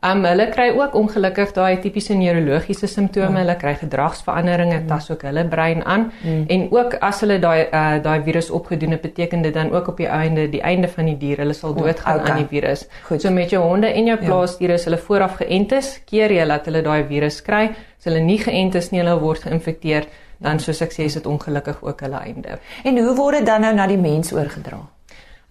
Um 0.00 0.22
hulle 0.22 0.44
kry 0.52 0.68
ook 0.78 0.94
ongelukkig 0.94 1.50
daai 1.56 1.80
tipiese 1.82 2.14
neurologiese 2.14 2.86
simptome, 2.86 3.32
ja. 3.34 3.40
hulle 3.42 3.56
kry 3.58 3.72
gedragsveranderinge, 3.80 4.76
mm. 4.76 4.86
tas 4.86 5.08
ook 5.10 5.24
hulle 5.26 5.42
brein 5.50 5.82
aan 5.82 6.04
mm. 6.22 6.44
en 6.54 6.66
ook 6.70 6.94
as 7.02 7.24
hulle 7.24 7.40
daai 7.42 7.64
uh, 7.66 7.96
daai 8.02 8.20
virus 8.22 8.50
opgedoen 8.54 8.94
het, 8.94 9.02
beteken 9.02 9.42
dit 9.42 9.54
dan 9.54 9.72
ook 9.74 9.88
op 9.88 9.96
die 9.98 10.06
einde 10.06 10.46
die 10.52 10.62
einde 10.62 10.88
van 10.88 11.10
die 11.10 11.16
dier, 11.18 11.42
hulle 11.42 11.56
sal 11.56 11.74
doodgaan 11.74 12.20
okay. 12.20 12.30
aan 12.30 12.44
die 12.44 12.46
virus. 12.52 12.84
Goed. 13.08 13.22
So 13.22 13.34
met 13.34 13.50
jou 13.50 13.62
honde 13.64 13.90
en 13.90 14.12
jou 14.12 14.18
ja. 14.20 14.24
plaasdiere, 14.24 14.76
as 14.78 14.86
hulle 14.86 15.00
vooraf 15.02 15.34
geënt 15.40 15.74
is, 15.80 15.90
keer 16.06 16.30
jy 16.36 16.46
dat 16.46 16.70
hulle 16.70 16.82
daai 16.86 17.02
virus 17.08 17.40
kry, 17.42 17.64
as 17.98 18.06
hulle 18.06 18.22
nie 18.22 18.38
geënt 18.44 18.78
is 18.78 18.92
nie, 18.92 19.02
hulle 19.02 19.16
word 19.18 19.48
geïnfekteer, 19.48 20.06
dan 20.38 20.62
soos 20.62 20.84
ek 20.86 20.94
sê, 20.94 21.08
is 21.10 21.18
dit 21.18 21.26
ongelukkig 21.26 21.82
ook 21.82 22.06
hulle 22.06 22.22
einde. 22.22 22.60
En 22.86 23.02
hoe 23.02 23.16
word 23.18 23.40
dit 23.40 23.50
dan 23.50 23.66
nou 23.66 23.74
na 23.74 23.88
die 23.90 23.98
mens 23.98 24.30
oorgedra? 24.32 24.78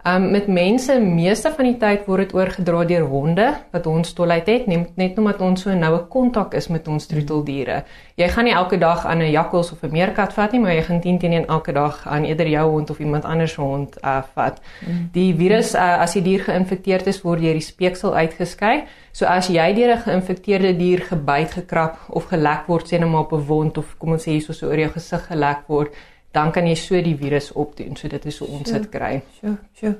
Um 0.06 0.30
met 0.30 0.46
mense 0.46 0.94
meeste 1.00 1.50
van 1.50 1.66
die 1.66 1.76
tyd 1.76 2.04
word 2.06 2.28
dit 2.28 2.34
oorgedra 2.38 2.84
deur 2.86 3.06
honde 3.10 3.46
wat 3.74 3.86
ons 3.90 4.12
tolheid 4.14 4.46
het 4.46 4.68
net 4.70 4.92
net 4.94 5.16
omdat 5.18 5.40
ons 5.42 5.64
so 5.64 5.74
noue 5.74 6.04
kontak 6.12 6.52
is 6.54 6.68
met 6.70 6.86
ons 6.88 7.06
troeteldiere. 7.10 7.80
Jy 8.14 8.28
gaan 8.30 8.46
nie 8.46 8.54
elke 8.54 8.78
dag 8.78 9.02
aan 9.06 9.18
'n 9.18 9.32
jakkals 9.32 9.72
of 9.72 9.82
'n 9.82 9.90
meerkat 9.90 10.32
vat 10.32 10.52
nie, 10.52 10.60
maar 10.60 10.74
jy 10.74 10.82
gaan 10.82 11.00
10 11.00 11.18
teenoor 11.18 11.46
elke 11.48 11.72
dag 11.72 12.06
aan 12.06 12.24
eerder 12.24 12.46
jou 12.46 12.70
hond 12.70 12.90
of 12.90 12.98
iemand 12.98 13.24
anders 13.24 13.52
se 13.52 13.60
hond 13.60 13.98
uh, 14.04 14.22
vat. 14.34 14.60
Mm. 14.86 15.08
Die 15.12 15.34
virus 15.34 15.74
uh, 15.74 16.00
as 16.00 16.12
die 16.12 16.22
dier 16.22 16.40
geïnfekteerd 16.40 17.06
is, 17.06 17.22
word 17.22 17.40
deur 17.40 17.52
die 17.52 17.60
speeksel 17.60 18.14
uitgeskei. 18.14 18.84
So 19.12 19.26
as 19.26 19.48
jy 19.48 19.74
deur 19.74 19.96
'n 19.96 20.02
geïnfekteerde 20.02 20.76
dier 20.76 21.00
gebyt, 21.00 21.50
gekrap 21.50 21.98
of 22.08 22.24
gelek 22.24 22.66
word, 22.66 22.88
sien 22.88 23.02
hom 23.02 23.14
op 23.14 23.32
'n 23.32 23.46
wond 23.46 23.78
of 23.78 23.98
kom 23.98 24.12
ons 24.12 24.22
sê 24.22 24.30
hierso 24.30 24.52
so 24.52 24.68
oor 24.68 24.78
jou 24.78 24.90
gesig 24.90 25.26
gelek 25.26 25.66
word, 25.66 25.94
dan 26.36 26.50
kan 26.52 26.66
jy 26.68 26.74
so 26.76 27.00
die 27.02 27.16
virus 27.16 27.48
opdoen. 27.56 27.96
So 27.96 28.08
dit 28.08 28.26
is 28.28 28.38
hoe 28.42 28.48
ons 28.58 28.70
dit 28.70 28.88
kry. 28.92 29.22
So, 29.40 29.54
so. 29.80 29.94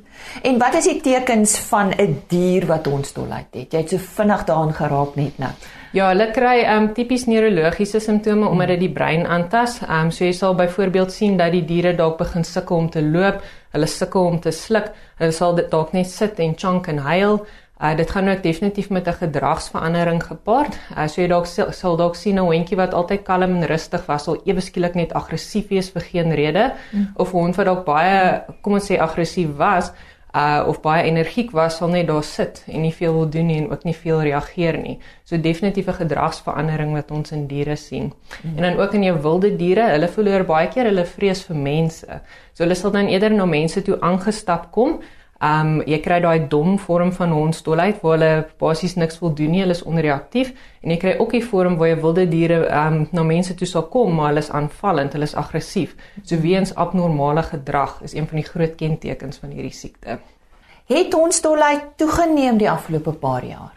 En 0.44 0.58
wat 0.60 0.76
is 0.78 0.88
die 0.90 1.00
tekens 1.00 1.56
van 1.70 1.92
'n 1.96 2.22
dier 2.28 2.66
wat 2.66 2.86
ons 2.86 3.12
tolheid 3.12 3.48
het? 3.52 3.72
Jy 3.72 3.78
het 3.78 3.90
so 3.90 3.98
vinnig 3.98 4.44
daaraan 4.44 4.74
geraak 4.74 5.16
net 5.16 5.38
nou. 5.38 5.52
Ja, 5.92 6.08
hulle 6.08 6.30
kry 6.30 6.58
ehm 6.64 6.82
um, 6.82 6.94
tipies 6.94 7.24
neurologiese 7.26 8.00
simptome 8.00 8.48
omdat 8.48 8.68
dit 8.68 8.80
die 8.80 8.92
brein 8.92 9.26
aantas. 9.26 9.80
Ehm 9.80 10.04
um, 10.04 10.10
so 10.10 10.24
jy 10.24 10.32
sal 10.32 10.54
byvoorbeeld 10.54 11.12
sien 11.12 11.36
dat 11.36 11.52
die 11.52 11.64
diere 11.64 11.94
dalk 11.94 12.18
begin 12.18 12.44
sukkel 12.44 12.76
om 12.76 12.90
te 12.90 13.02
loop, 13.02 13.42
hulle 13.72 13.86
sukkel 13.86 14.24
om 14.24 14.40
te 14.40 14.50
sluk, 14.50 14.92
hulle 15.16 15.32
sal 15.32 15.54
dit 15.54 15.70
dalk 15.70 15.92
net 15.92 16.06
sit 16.06 16.38
en 16.38 16.54
chunk 16.56 16.86
en 16.86 16.98
huil. 16.98 17.46
Uh 17.78 17.96
dit 17.96 18.10
gaan 18.10 18.28
ook 18.28 18.42
definitief 18.42 18.90
met 18.90 19.06
'n 19.06 19.12
gedragsverandering 19.12 20.24
gepaard. 20.24 20.78
Uh 20.96 21.06
so 21.06 21.20
jy 21.20 21.28
dalk 21.28 21.46
sal 21.70 21.96
dalk 21.96 22.14
sien 22.14 22.34
'n 22.34 22.38
hondjie 22.50 22.76
wat 22.76 22.94
altyd 22.94 23.22
kalm 23.22 23.56
en 23.56 23.66
rustig 23.66 24.06
was, 24.06 24.24
sal 24.24 24.40
ewe 24.44 24.60
skielik 24.60 24.94
net 24.94 25.12
aggressief 25.12 25.68
wees 25.68 25.90
vir 25.90 26.02
geen 26.02 26.34
rede 26.34 26.72
mm. 26.92 27.08
of 27.16 27.32
'n 27.32 27.38
hond 27.38 27.56
wat 27.56 27.66
dalk 27.66 27.84
baie 27.84 28.42
kom 28.62 28.72
ons 28.72 28.90
sê 28.90 28.98
aggressief 28.98 29.56
was, 29.56 29.92
uh 30.34 30.64
of 30.66 30.80
baie 30.80 31.02
energiek 31.02 31.50
was, 31.50 31.76
sal 31.76 31.88
net 31.88 32.06
daar 32.06 32.24
sit 32.24 32.64
en 32.66 32.80
nie 32.80 32.92
veel 32.92 33.12
wil 33.12 33.28
doen 33.28 33.46
nie 33.46 33.56
en 33.62 33.70
ook 33.70 33.84
nie 33.84 33.94
veel 33.94 34.22
reageer 34.22 34.78
nie. 34.78 34.98
So 35.24 35.36
definitief 35.36 35.86
'n 35.88 35.92
gedragsverandering 35.92 36.92
wat 36.92 37.10
ons 37.10 37.32
in 37.32 37.46
diere 37.46 37.76
sien. 37.76 38.12
Mm. 38.42 38.56
En 38.56 38.62
dan 38.62 38.76
ook 38.84 38.92
in 38.92 39.02
jou 39.02 39.20
wilde 39.22 39.56
diere, 39.56 39.90
hulle 39.90 40.08
verloor 40.08 40.44
baie 40.44 40.68
keer 40.68 40.84
hulle 40.84 41.04
vrees 41.04 41.42
vir 41.42 41.56
mense. 41.56 42.20
So 42.52 42.64
hulle 42.64 42.74
sal 42.74 42.90
dan 42.90 43.06
eerder 43.06 43.30
na 43.30 43.44
mense 43.44 43.82
toe 43.82 44.00
aangestap 44.00 44.70
kom 44.70 45.00
Um 45.38 45.76
jy 45.86 46.00
kry 46.02 46.16
daai 46.18 46.48
dom 46.50 46.80
vorm 46.82 47.12
van 47.14 47.30
hondstolheid 47.30 48.00
waar 48.02 48.16
hulle 48.16 48.30
basies 48.58 48.96
niks 48.98 49.20
wil 49.22 49.30
doen 49.38 49.52
nie, 49.54 49.60
hulle 49.62 49.76
is 49.76 49.84
onreaktief 49.86 50.50
en 50.82 50.90
jy 50.90 50.96
kry 50.98 51.12
ook 51.18 51.34
'n 51.34 51.42
vorm 51.42 51.76
waar 51.78 51.88
jy 51.88 52.00
wilde 52.00 52.26
diere 52.28 52.66
um 52.66 53.06
na 53.12 53.22
mense 53.22 53.54
toe 53.54 53.66
sal 53.66 53.86
kom, 53.86 54.14
maar 54.14 54.28
hulle 54.28 54.42
is 54.42 54.50
aanvallend, 54.50 55.12
hulle 55.12 55.24
is 55.30 55.34
aggressief. 55.34 55.94
So 56.24 56.36
weens 56.36 56.74
abnormale 56.74 57.42
gedrag 57.42 58.02
is 58.02 58.14
een 58.14 58.26
van 58.26 58.36
die 58.36 58.48
groot 58.50 58.74
kentekens 58.74 59.38
van 59.38 59.50
hierdie 59.50 59.72
siekte. 59.72 60.18
Het 60.88 61.12
hondstolheid 61.12 61.96
toegeneem 61.96 62.58
die 62.58 62.70
afgelope 62.70 63.12
paar 63.12 63.44
jaar? 63.44 63.74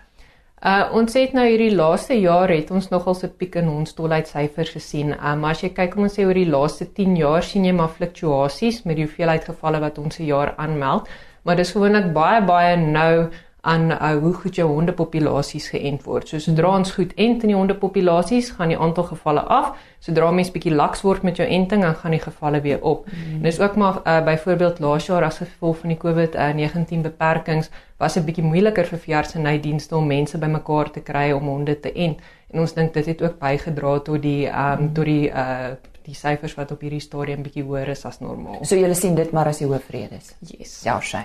Uh 0.61 0.89
ons 0.93 1.13
het 1.13 1.33
nou 1.33 1.45
hierdie 1.45 1.75
laaste 1.75 2.13
jaar 2.13 2.49
het 2.49 2.71
ons 2.71 2.89
nogal 2.89 3.15
'n 3.23 3.33
piek 3.37 3.55
in 3.55 3.67
hondstolheid 3.67 4.27
syfers 4.27 4.69
gesien. 4.69 5.13
Um 5.13 5.39
maar 5.39 5.51
as 5.51 5.61
jy 5.61 5.69
kyk 5.69 5.95
om 5.95 6.03
ons 6.03 6.19
sê 6.19 6.25
oor 6.25 6.33
die 6.33 6.49
laaste 6.49 6.85
10 6.85 7.15
jaar 7.17 7.43
sien 7.43 7.65
jy 7.65 7.71
maar 7.71 7.89
fluktuasies 7.89 8.83
met 8.83 8.95
die 8.95 9.05
hoeveelheid 9.05 9.43
gevalle 9.43 9.79
wat 9.79 9.97
ons 9.97 10.15
se 10.15 10.25
jaar 10.25 10.53
aanmeld 10.57 11.07
maar 11.41 11.55
dis 11.55 11.71
gewoonlik 11.71 12.11
baie 12.13 12.41
baie 12.45 12.75
nou 12.77 13.29
aan 13.61 13.91
uh, 13.91 14.11
hoe 14.17 14.33
goed 14.33 14.55
jou 14.57 14.65
hondepopulasies 14.71 15.67
geënt 15.69 16.03
word. 16.09 16.29
So 16.29 16.41
sodra 16.41 16.71
ons 16.79 16.93
goed 16.95 17.11
ent 17.13 17.43
in 17.45 17.51
die 17.51 17.57
hondepopulasies, 17.57 18.49
gaan 18.57 18.73
die 18.73 18.77
aantal 18.77 19.05
gevalle 19.11 19.43
af. 19.53 19.75
Sodra 20.01 20.31
mens 20.33 20.49
bietjie 20.53 20.73
laks 20.73 21.03
word 21.05 21.21
met 21.21 21.37
jou 21.37 21.45
enting, 21.45 21.85
dan 21.85 21.93
gaan 21.99 22.15
die 22.15 22.23
gevalle 22.23 22.61
weer 22.65 22.81
op. 22.81 23.05
Mm. 23.05 23.35
En 23.37 23.45
dis 23.45 23.59
ook 23.61 23.77
maar 23.77 24.01
uh, 24.01 24.17
byvoorbeeld 24.25 24.81
laas 24.81 25.05
jaar 25.05 25.27
as 25.29 25.37
gevolg 25.43 25.77
van 25.83 25.93
die 25.93 25.99
COVID-19 26.01 26.97
uh, 26.97 27.05
beperkings 27.05 27.69
was 28.01 28.17
dit 28.17 28.25
bietjie 28.25 28.47
moeiliker 28.47 28.89
vir 28.89 29.03
veeartsenydienste 29.05 29.95
om 29.95 30.09
mense 30.09 30.41
bymekaar 30.41 30.89
te 30.91 31.05
kry 31.05 31.29
om 31.31 31.53
honde 31.53 31.77
te 31.79 31.93
ent. 31.93 32.17
En 32.49 32.65
ons 32.65 32.73
dink 32.73 32.93
dit 32.97 33.13
het 33.13 33.21
ook 33.21 33.37
bygedra 33.39 33.99
tot 33.99 34.25
die 34.25 34.49
um, 34.49 34.89
tot 34.93 35.05
die 35.05 35.29
uh 35.29 35.77
die 36.05 36.15
syfers 36.17 36.55
wat 36.57 36.71
op 36.71 36.81
hierdie 36.81 37.01
stadium 37.03 37.43
bietjie 37.45 37.63
hoër 37.63 37.93
is 37.93 38.05
as 38.05 38.19
normaal. 38.21 38.61
So 38.65 38.79
julle 38.79 38.95
sien 38.97 39.15
dit 39.15 39.31
maar 39.35 39.51
as 39.51 39.61
die 39.61 39.67
hoofredes. 39.69 40.33
Yes. 40.51 40.81
Ja, 40.85 40.99
sy. 41.01 41.23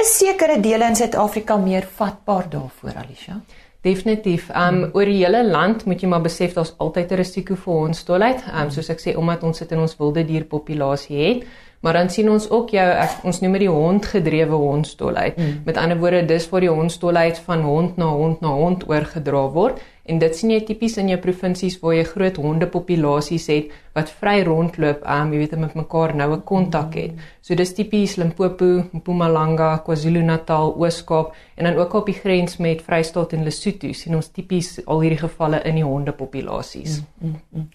Is 0.00 0.16
sekere 0.18 0.60
dele 0.60 0.88
in 0.90 0.98
Suid-Afrika 0.98 1.56
meer 1.60 1.86
vatbaar 1.98 2.50
daarvoor, 2.52 2.96
Alicia? 3.04 3.40
Definitief. 3.84 4.48
Um 4.48 4.56
hmm. 4.56 4.90
oor 4.96 5.10
die 5.10 5.18
hele 5.20 5.44
land 5.44 5.84
moet 5.84 6.00
jy 6.00 6.08
maar 6.08 6.24
besef 6.24 6.54
daar's 6.56 6.74
altyd 6.78 7.12
'n 7.12 7.20
risiko 7.20 7.54
vir 7.54 7.74
hondstolheid. 7.74 8.44
Um 8.52 8.70
soos 8.70 8.90
ek 8.90 9.00
sê 9.00 9.16
omdat 9.16 9.42
ons 9.42 9.58
sit 9.58 9.72
in 9.72 9.78
ons 9.78 9.96
wilde 9.98 10.24
dierpopulasie 10.24 11.18
het, 11.18 11.46
maar 11.80 11.92
dan 11.92 12.08
sien 12.10 12.30
ons 12.30 12.50
ook 12.50 12.70
jou 12.70 12.88
ek, 12.90 13.24
ons 13.24 13.40
noem 13.40 13.52
dit 13.52 13.60
die 13.60 13.68
hondgedrewe 13.68 14.56
hondstolheid. 14.56 15.36
Hmm. 15.36 15.60
Met 15.64 15.76
ander 15.76 15.98
woorde, 15.98 16.24
dis 16.26 16.48
waar 16.48 16.60
die 16.60 16.70
hondstolheid 16.70 17.38
van 17.38 17.60
hond 17.62 17.96
na 17.96 18.08
hond 18.08 18.40
na 18.40 18.48
hond 18.48 18.88
oorgedra 18.88 19.50
word 19.52 19.80
En 20.04 20.20
dit 20.20 20.36
sien 20.36 20.52
jy 20.52 20.60
tipies 20.68 20.98
in 21.00 21.08
jou 21.08 21.16
provinsies 21.20 21.78
waar 21.80 21.94
jy 21.96 22.04
groot 22.10 22.36
hondepopulasies 22.36 23.46
het 23.48 23.72
wat 23.94 24.10
vry 24.20 24.40
rondloop, 24.46 25.04
um, 25.06 25.32
jy 25.32 25.44
weet, 25.44 25.56
met 25.62 25.76
mekaar 25.78 26.14
noue 26.18 26.40
kontak 26.46 26.96
het. 26.98 27.20
So 27.44 27.54
dis 27.54 27.74
tipies 27.76 28.16
Limpopo, 28.16 28.86
Mpumalanga, 28.96 29.74
KwaZulu-Natal, 29.86 30.72
Oos-Kaap 30.80 31.34
en 31.54 31.68
dan 31.68 31.76
ook 31.76 31.92
op 31.94 32.06
die 32.10 32.16
grens 32.16 32.56
met 32.56 32.82
Vrystaat 32.82 33.32
en 33.36 33.44
Lesotho 33.44 33.92
sien 33.92 34.16
ons 34.16 34.30
tipies 34.32 34.80
al 34.86 35.04
hierdie 35.04 35.20
gevalle 35.20 35.60
in 35.68 35.78
die 35.78 35.84
hondepopulasies. 35.86 37.02
Mm, 37.20 37.28
mm, 37.28 37.40
mm. 37.50 37.68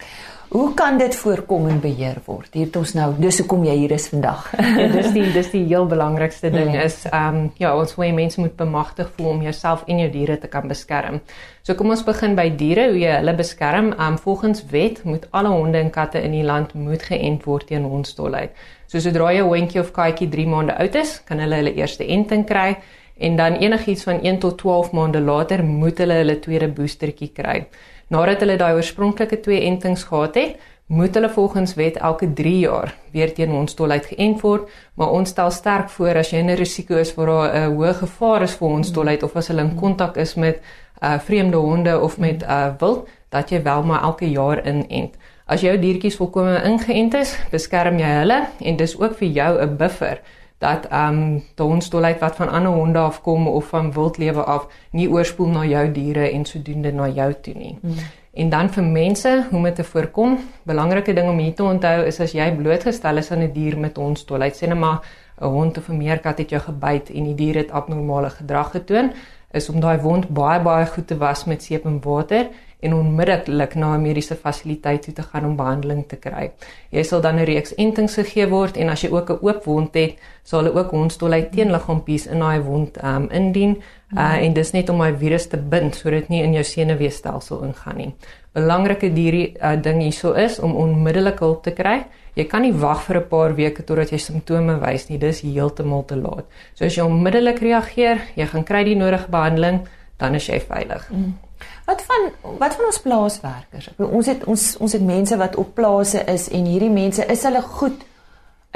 Hoe 0.50 0.74
kan 0.74 0.98
dit 0.98 1.16
voorkom 1.16 1.68
en 1.70 1.78
beheer 1.80 2.18
word? 2.26 2.50
Hier 2.58 2.66
het 2.66 2.76
ons 2.80 2.96
nou, 2.98 3.12
dis 3.22 3.38
hoekom 3.44 3.68
jy 3.68 3.76
hier 3.84 3.92
is 3.94 4.08
vandag. 4.10 4.48
ja, 4.82 4.88
dis 4.90 5.12
die 5.14 5.28
dis 5.36 5.52
die 5.54 5.62
heel 5.68 5.86
belangrikste 5.86 6.50
ding 6.50 6.74
ja. 6.74 6.88
is 6.90 7.04
ehm 7.12 7.38
um, 7.38 7.52
ja, 7.62 7.76
ons 7.78 7.94
wil 8.00 8.16
mense 8.18 8.42
moet 8.42 8.56
bemagtig 8.58 9.12
voel 9.14 9.36
om 9.36 9.46
jouself 9.46 9.86
en 9.86 10.02
jou 10.02 10.10
diere 10.10 10.40
te 10.42 10.50
kan 10.50 10.66
beskerm. 10.68 11.22
So 11.62 11.78
kom 11.78 11.94
ons 11.94 12.02
begin 12.02 12.34
by 12.34 12.48
diere, 12.58 12.88
hoe 12.90 12.98
jy 12.98 13.14
hulle 13.20 13.38
beskerm. 13.38 13.92
Ehm 13.94 14.16
um, 14.16 14.18
volgens 14.18 14.66
wet 14.74 15.04
moet 15.06 15.30
alle 15.30 15.54
honde 15.54 15.78
en 15.78 15.94
katte 15.94 16.09
in 16.16 16.32
die 16.32 16.44
land 16.44 16.74
moet 16.74 17.04
geënt 17.04 17.44
word 17.46 17.68
teen 17.68 17.84
hondstolheid. 17.84 18.52
So 18.88 19.00
sodra 19.00 19.32
'n 19.32 19.46
hondjie 19.46 19.80
of 19.80 19.92
katjie 19.92 20.30
3 20.30 20.48
maande 20.48 20.78
oud 20.78 20.96
is, 20.96 21.22
kan 21.26 21.40
hulle 21.40 21.56
hulle 21.56 21.74
eerste 21.74 22.06
enting 22.08 22.46
kry 22.46 22.78
en 23.20 23.36
dan 23.36 23.54
enigiets 23.54 24.04
van 24.04 24.22
1 24.22 24.40
tot 24.40 24.58
12 24.58 24.92
maande 24.92 25.20
later 25.20 25.64
moet 25.64 25.98
hulle 25.98 26.14
hulle 26.14 26.40
tweede 26.40 26.68
boostertjie 26.68 27.32
kry. 27.34 27.68
Nadat 28.10 28.40
hulle 28.40 28.58
daai 28.58 28.74
oorspronklike 28.74 29.40
twee 29.40 29.62
entings 29.62 30.04
gehad 30.04 30.36
het, 30.36 30.56
moet 30.90 31.14
hulle 31.14 31.30
volgens 31.30 31.76
wet 31.78 31.98
elke 31.98 32.34
3 32.34 32.60
jaar 32.60 32.94
weer 33.12 33.34
teen 33.34 33.52
hondstolheid 33.54 34.06
geënt 34.10 34.42
word, 34.42 34.70
maar 34.98 35.12
ons 35.14 35.30
stel 35.30 35.52
sterk 35.52 35.90
voor 35.90 36.18
as 36.18 36.32
jy 36.32 36.42
'n 36.42 36.56
risiko 36.58 36.98
is 36.98 37.12
vir 37.12 37.30
'n 37.30 37.76
hoë 37.76 37.94
gevaar 37.94 38.42
is 38.42 38.56
vir 38.56 38.70
hondstolheid 38.70 39.24
of 39.24 39.36
as 39.36 39.48
hulle 39.48 39.62
in 39.62 39.76
kontak 39.76 40.18
is 40.18 40.36
met 40.36 40.62
uh 41.02 41.20
vreemde 41.20 41.58
honde 41.58 42.00
of 42.00 42.18
met 42.18 42.44
uh 42.44 42.74
wild, 42.80 43.08
dat 43.30 43.50
jy 43.50 43.64
wel 43.64 43.84
maar 43.84 44.02
elke 44.02 44.32
jaar 44.32 44.68
inent. 44.68 45.14
As 45.50 45.64
jou 45.66 45.72
diertjies 45.82 46.14
volkome 46.20 46.60
ingeënt 46.62 47.16
is, 47.18 47.32
beskerm 47.50 47.98
jy 47.98 48.10
hulle 48.20 48.44
en 48.70 48.76
dis 48.78 48.92
ook 49.00 49.16
vir 49.18 49.30
jou 49.34 49.54
'n 49.62 49.78
buffer 49.78 50.22
dat 50.60 50.86
ehm 50.92 51.18
um, 51.18 51.44
die 51.56 51.66
hondstolheid 51.66 52.20
wat 52.20 52.36
van 52.36 52.50
ander 52.50 52.72
honde 52.72 53.00
afkom 53.00 53.48
of 53.48 53.66
van 53.66 53.94
wildlewe 53.94 54.44
af 54.44 54.68
nie 54.92 55.10
oorspoel 55.10 55.48
na 55.48 55.66
jou 55.66 55.92
diere 55.92 56.30
en 56.32 56.46
sodoende 56.46 56.92
na 56.92 57.08
jou 57.08 57.34
toe 57.42 57.54
nie. 57.54 57.78
Hmm. 57.82 57.96
En 58.34 58.50
dan 58.50 58.70
vir 58.70 58.84
mense, 58.84 59.46
hoe 59.50 59.58
om 59.58 59.64
dit 59.64 59.76
te 59.76 59.84
voorkom? 59.84 60.38
Belangrike 60.64 61.14
ding 61.14 61.30
om 61.30 61.38
hier 61.38 61.54
te 61.54 61.64
onthou 61.64 62.06
is 62.06 62.20
as 62.20 62.32
jy 62.32 62.52
blootgestel 62.56 63.18
is 63.18 63.32
aan 63.32 63.44
'n 63.44 63.52
dier 63.54 63.80
met 63.80 63.98
hondstolheid, 63.98 64.56
sê 64.56 64.68
net 64.68 64.78
maar 64.78 65.02
'n 65.42 65.46
hond 65.46 65.78
of 65.78 65.90
'n 65.90 65.98
meerkat 65.98 66.38
het 66.38 66.50
jou 66.50 66.62
gebyt 66.62 67.10
en 67.10 67.24
die 67.24 67.36
dier 67.36 67.56
het 67.56 67.72
abnormale 67.72 68.30
gedrag 68.30 68.72
getoon, 68.72 69.12
is 69.52 69.70
om 69.70 69.80
daai 69.80 69.98
wond 69.98 70.28
baie 70.30 70.62
baie 70.62 70.86
goed 70.86 71.08
te 71.08 71.18
was 71.18 71.46
met 71.46 71.64
seep 71.64 71.86
en 71.86 72.00
water 72.04 72.48
en 72.80 72.94
onmiddellik 72.94 73.76
na 73.76 73.96
'n 73.96 74.02
mediese 74.02 74.36
fasiliteit 74.36 75.02
toe 75.02 75.14
te 75.14 75.22
gaan 75.22 75.46
om 75.46 75.56
behandeling 75.56 76.08
te 76.08 76.16
kry. 76.16 76.52
Jy 76.90 77.04
sal 77.04 77.22
dan 77.22 77.36
'n 77.40 77.46
reeks 77.46 77.76
entings 77.76 78.14
gegee 78.14 78.48
word 78.48 78.78
en 78.78 78.90
as 78.90 79.02
jy 79.02 79.10
ook 79.12 79.30
'n 79.30 79.40
oop 79.42 79.64
wond 79.64 79.94
het, 79.94 80.16
sal 80.44 80.64
hulle 80.64 80.80
ook 80.80 80.92
hondstolheid 80.92 81.52
teenliggaampies 81.52 82.28
in 82.28 82.40
daai 82.40 82.62
wond 82.62 83.04
um, 83.04 83.30
indien 83.32 83.82
uh, 84.18 84.44
en 84.44 84.54
dis 84.54 84.72
net 84.72 84.90
om 84.90 84.98
daai 84.98 85.18
virus 85.18 85.48
te 85.48 85.58
bind 85.58 85.96
sodat 85.96 86.20
dit 86.20 86.30
nie 86.30 86.44
in 86.44 86.54
jou 86.54 86.64
senuweestelsel 86.64 87.64
ingaan 87.64 87.98
nie. 87.98 88.14
Belangrike 88.54 89.14
dierie 89.14 89.58
uh, 89.62 89.82
ding 89.82 90.02
hierso 90.02 90.34
is 90.34 90.60
om 90.60 90.76
onmiddellik 90.76 91.40
hulp 91.40 91.64
te 91.64 91.72
kry. 91.72 92.06
Jy 92.36 92.46
kan 92.46 92.62
nie 92.62 92.74
wag 92.74 93.04
vir 93.04 93.18
'n 93.18 93.28
paar 93.28 93.56
weke 93.56 93.84
totdat 93.84 94.12
jy 94.12 94.18
simptome 94.18 94.80
wys 94.80 95.10
nie. 95.10 95.18
Dis 95.18 95.42
heeltemal 95.42 96.06
te 96.06 96.16
laat. 96.16 96.46
So 96.74 96.86
as 96.86 96.96
jy 96.96 97.04
onmiddellik 97.04 97.60
reageer, 97.60 98.22
jy 98.36 98.46
gaan 98.46 98.64
kry 98.64 98.84
die 98.84 98.96
nodige 98.96 99.30
behandeling, 99.30 99.88
dan 100.18 100.36
is 100.36 100.48
jy 100.48 100.60
veilig. 100.60 101.10
Mm. 101.12 101.49
Wat 101.90 102.04
van 102.06 102.28
wat 102.58 102.76
van 102.76 102.86
ons 102.86 103.02
plaaswerkers? 103.02 103.90
Ons 103.98 104.28
het 104.30 104.44
ons 104.46 104.64
ons 104.78 104.94
het 104.94 105.06
mense 105.06 105.38
wat 105.38 105.56
op 105.58 105.74
plase 105.74 106.22
is 106.30 106.46
en 106.54 106.68
hierdie 106.70 106.92
mense 106.94 107.26
is 107.26 107.46
hulle 107.48 107.62
goed 107.66 108.04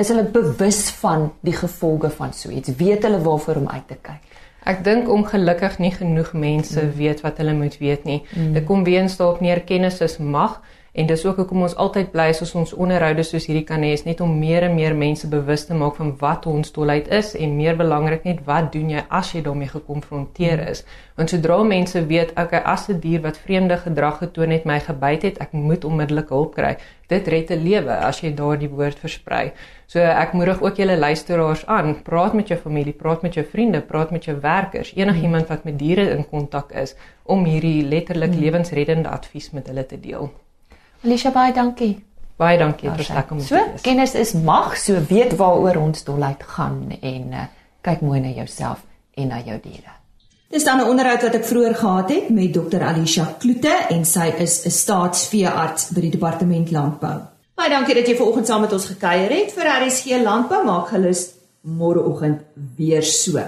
is 0.02 0.10
hulle 0.10 0.24
bewus 0.34 0.88
van 1.04 1.28
die 1.46 1.54
gevolge 1.54 2.10
van 2.16 2.34
so 2.34 2.50
iets? 2.50 2.74
Weet 2.80 3.06
hulle 3.06 3.20
waarvoor 3.22 3.62
om 3.62 3.70
uit 3.70 3.86
te 3.88 4.00
kyk? 4.02 4.40
Ek 4.66 4.82
dink 4.84 5.12
ongelukkig 5.12 5.78
nie 5.84 5.92
genoeg 5.94 6.32
mense 6.34 6.80
mm. 6.82 6.96
weet 6.98 7.22
wat 7.22 7.38
hulle 7.38 7.54
moet 7.54 7.78
weet 7.78 8.08
nie. 8.10 8.24
Mm. 8.32 8.54
Dit 8.58 8.66
kom 8.66 8.86
weens 8.88 9.20
daarop 9.20 9.44
neer 9.46 9.62
kennis 9.68 10.02
is 10.02 10.18
mag. 10.18 10.58
En 10.94 11.08
dis 11.10 11.26
ook 11.26 11.40
hoekom 11.42 11.64
ons 11.66 11.74
altyd 11.82 12.12
bly 12.14 12.28
as 12.30 12.52
ons 12.54 12.72
onderhoude 12.78 13.24
soos 13.26 13.48
hierdie 13.50 13.66
kan 13.66 13.82
hê, 13.82 13.96
is 13.98 14.04
net 14.06 14.20
om 14.22 14.34
meer 14.38 14.68
en 14.68 14.76
meer 14.78 14.94
mense 14.94 15.26
bewus 15.30 15.64
te 15.66 15.74
maak 15.74 15.96
van 15.98 16.12
wat 16.20 16.44
hondstolheid 16.46 17.08
is 17.18 17.32
en 17.34 17.56
meer 17.58 17.80
belangrik 17.80 18.28
net 18.30 18.44
wat 18.46 18.68
doen 18.76 18.92
jy 18.94 19.02
as 19.10 19.32
jy 19.34 19.42
daarmee 19.48 19.72
gekonfronteer 19.72 20.62
is. 20.68 20.84
Want 21.18 21.34
sodra 21.34 21.58
mense 21.66 22.04
weet, 22.12 22.36
okay, 22.38 22.62
as 22.76 22.86
'n 22.90 23.00
dier 23.00 23.24
wat 23.26 23.42
vreemde 23.42 23.78
gedrag 23.78 24.20
getoon 24.22 24.54
het 24.54 24.70
my 24.70 24.78
gebyt 24.80 25.24
het, 25.24 25.42
ek 25.42 25.52
moet 25.54 25.84
onmiddellik 25.86 26.30
hulp 26.30 26.54
kry. 26.54 26.78
Dit 27.10 27.28
red 27.28 27.50
'n 27.50 27.64
lewe 27.64 27.98
as 27.98 28.22
jy 28.22 28.34
daardie 28.36 28.70
woord 28.70 29.00
versprei. 29.00 29.52
So 29.88 30.00
ek 30.00 30.34
moedig 30.34 30.62
ook 30.62 30.78
julle 30.78 30.98
luisteraars 30.98 31.66
aan, 31.66 32.04
praat 32.04 32.34
met 32.34 32.48
jou 32.48 32.60
familie, 32.60 32.94
praat 32.94 33.22
met 33.24 33.34
jou 33.34 33.46
vriende, 33.46 33.82
praat 33.82 34.12
met 34.12 34.26
jou 34.26 34.40
werkers, 34.40 34.94
enigiemand 34.96 35.48
wat 35.48 35.64
met 35.64 35.80
diere 35.80 36.10
in 36.10 36.30
kontak 36.30 36.72
is 36.72 36.96
om 37.24 37.46
hierdie 37.46 37.84
letterlik 37.84 38.32
hmm. 38.32 38.40
lewensreddende 38.40 39.10
advies 39.10 39.52
met 39.52 39.68
hulle 39.68 39.86
te 39.86 40.00
deel. 40.00 40.43
Alicia 41.04 41.32
baie 41.32 41.54
dankie. 41.54 41.98
Baie 42.40 42.58
dankie 42.58 42.90
vir 42.90 43.16
lekker 43.16 43.36
om 43.36 43.42
so, 43.44 43.56
te 43.56 43.72
wees. 43.72 43.82
Kennis 43.82 44.16
is 44.16 44.34
mag, 44.34 44.78
so 44.80 44.94
weet 45.10 45.36
waaroor 45.40 45.78
ons 45.82 46.04
dolheid 46.08 46.44
gaan 46.56 46.80
en 47.02 47.34
uh, 47.34 47.38
kyk 47.84 48.02
mooi 48.02 48.22
na 48.24 48.30
jouself 48.32 48.80
en 49.20 49.28
na 49.28 49.42
jou 49.44 49.60
diere. 49.64 49.92
Dis 50.54 50.64
dan 50.64 50.80
'n 50.80 50.90
onderhoud 50.90 51.22
wat 51.22 51.36
ek 51.36 51.46
vroeër 51.46 51.76
gehad 51.76 52.10
het 52.10 52.30
met 52.30 52.54
Dr. 52.54 52.82
Alicia 52.82 53.26
Kloete 53.40 53.76
en 53.90 54.06
sy 54.06 54.34
is 54.38 54.66
'n 54.66 54.70
staatsveearts 54.70 55.90
by 55.90 56.02
die 56.02 56.12
departement 56.12 56.72
landbou. 56.72 57.20
Baie 57.56 57.70
dankie 57.70 57.96
dat 57.96 58.08
jy 58.08 58.16
vanoggend 58.16 58.48
saam 58.48 58.62
met 58.62 58.74
ons 58.74 58.86
gekuier 58.86 59.30
het 59.30 59.52
vir 59.52 59.66
RSG 59.66 60.06
Landbou. 60.24 60.66
Maak 60.66 60.88
gelus 60.88 61.30
môreoggend 61.62 62.40
weer 62.78 63.04
so. 63.04 63.40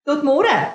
Tot 0.05 0.23
môre. 0.25 0.73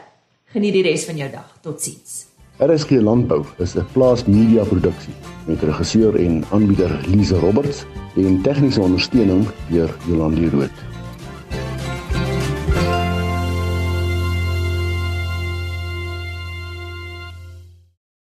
Geniet 0.54 0.74
die 0.78 0.86
res 0.86 1.06
van 1.10 1.18
jou 1.18 1.30
dag. 1.34 1.50
Totsiens. 1.66 2.30
RSG 2.62 3.02
Landbou 3.02 3.42
is 3.58 3.76
'n 3.76 3.88
plaas 3.92 4.26
media 4.26 4.64
produksie 4.64 5.14
met 5.48 5.62
regisseur 5.62 6.16
en 6.16 6.44
aanbieder 6.52 7.00
Lize 7.08 7.40
Roberts 7.40 7.86
en 8.16 8.42
tegniese 8.42 8.82
ondersteuning 8.82 9.48
deur 9.70 9.96
Jolande 10.08 10.50
Rooi. 10.50 10.70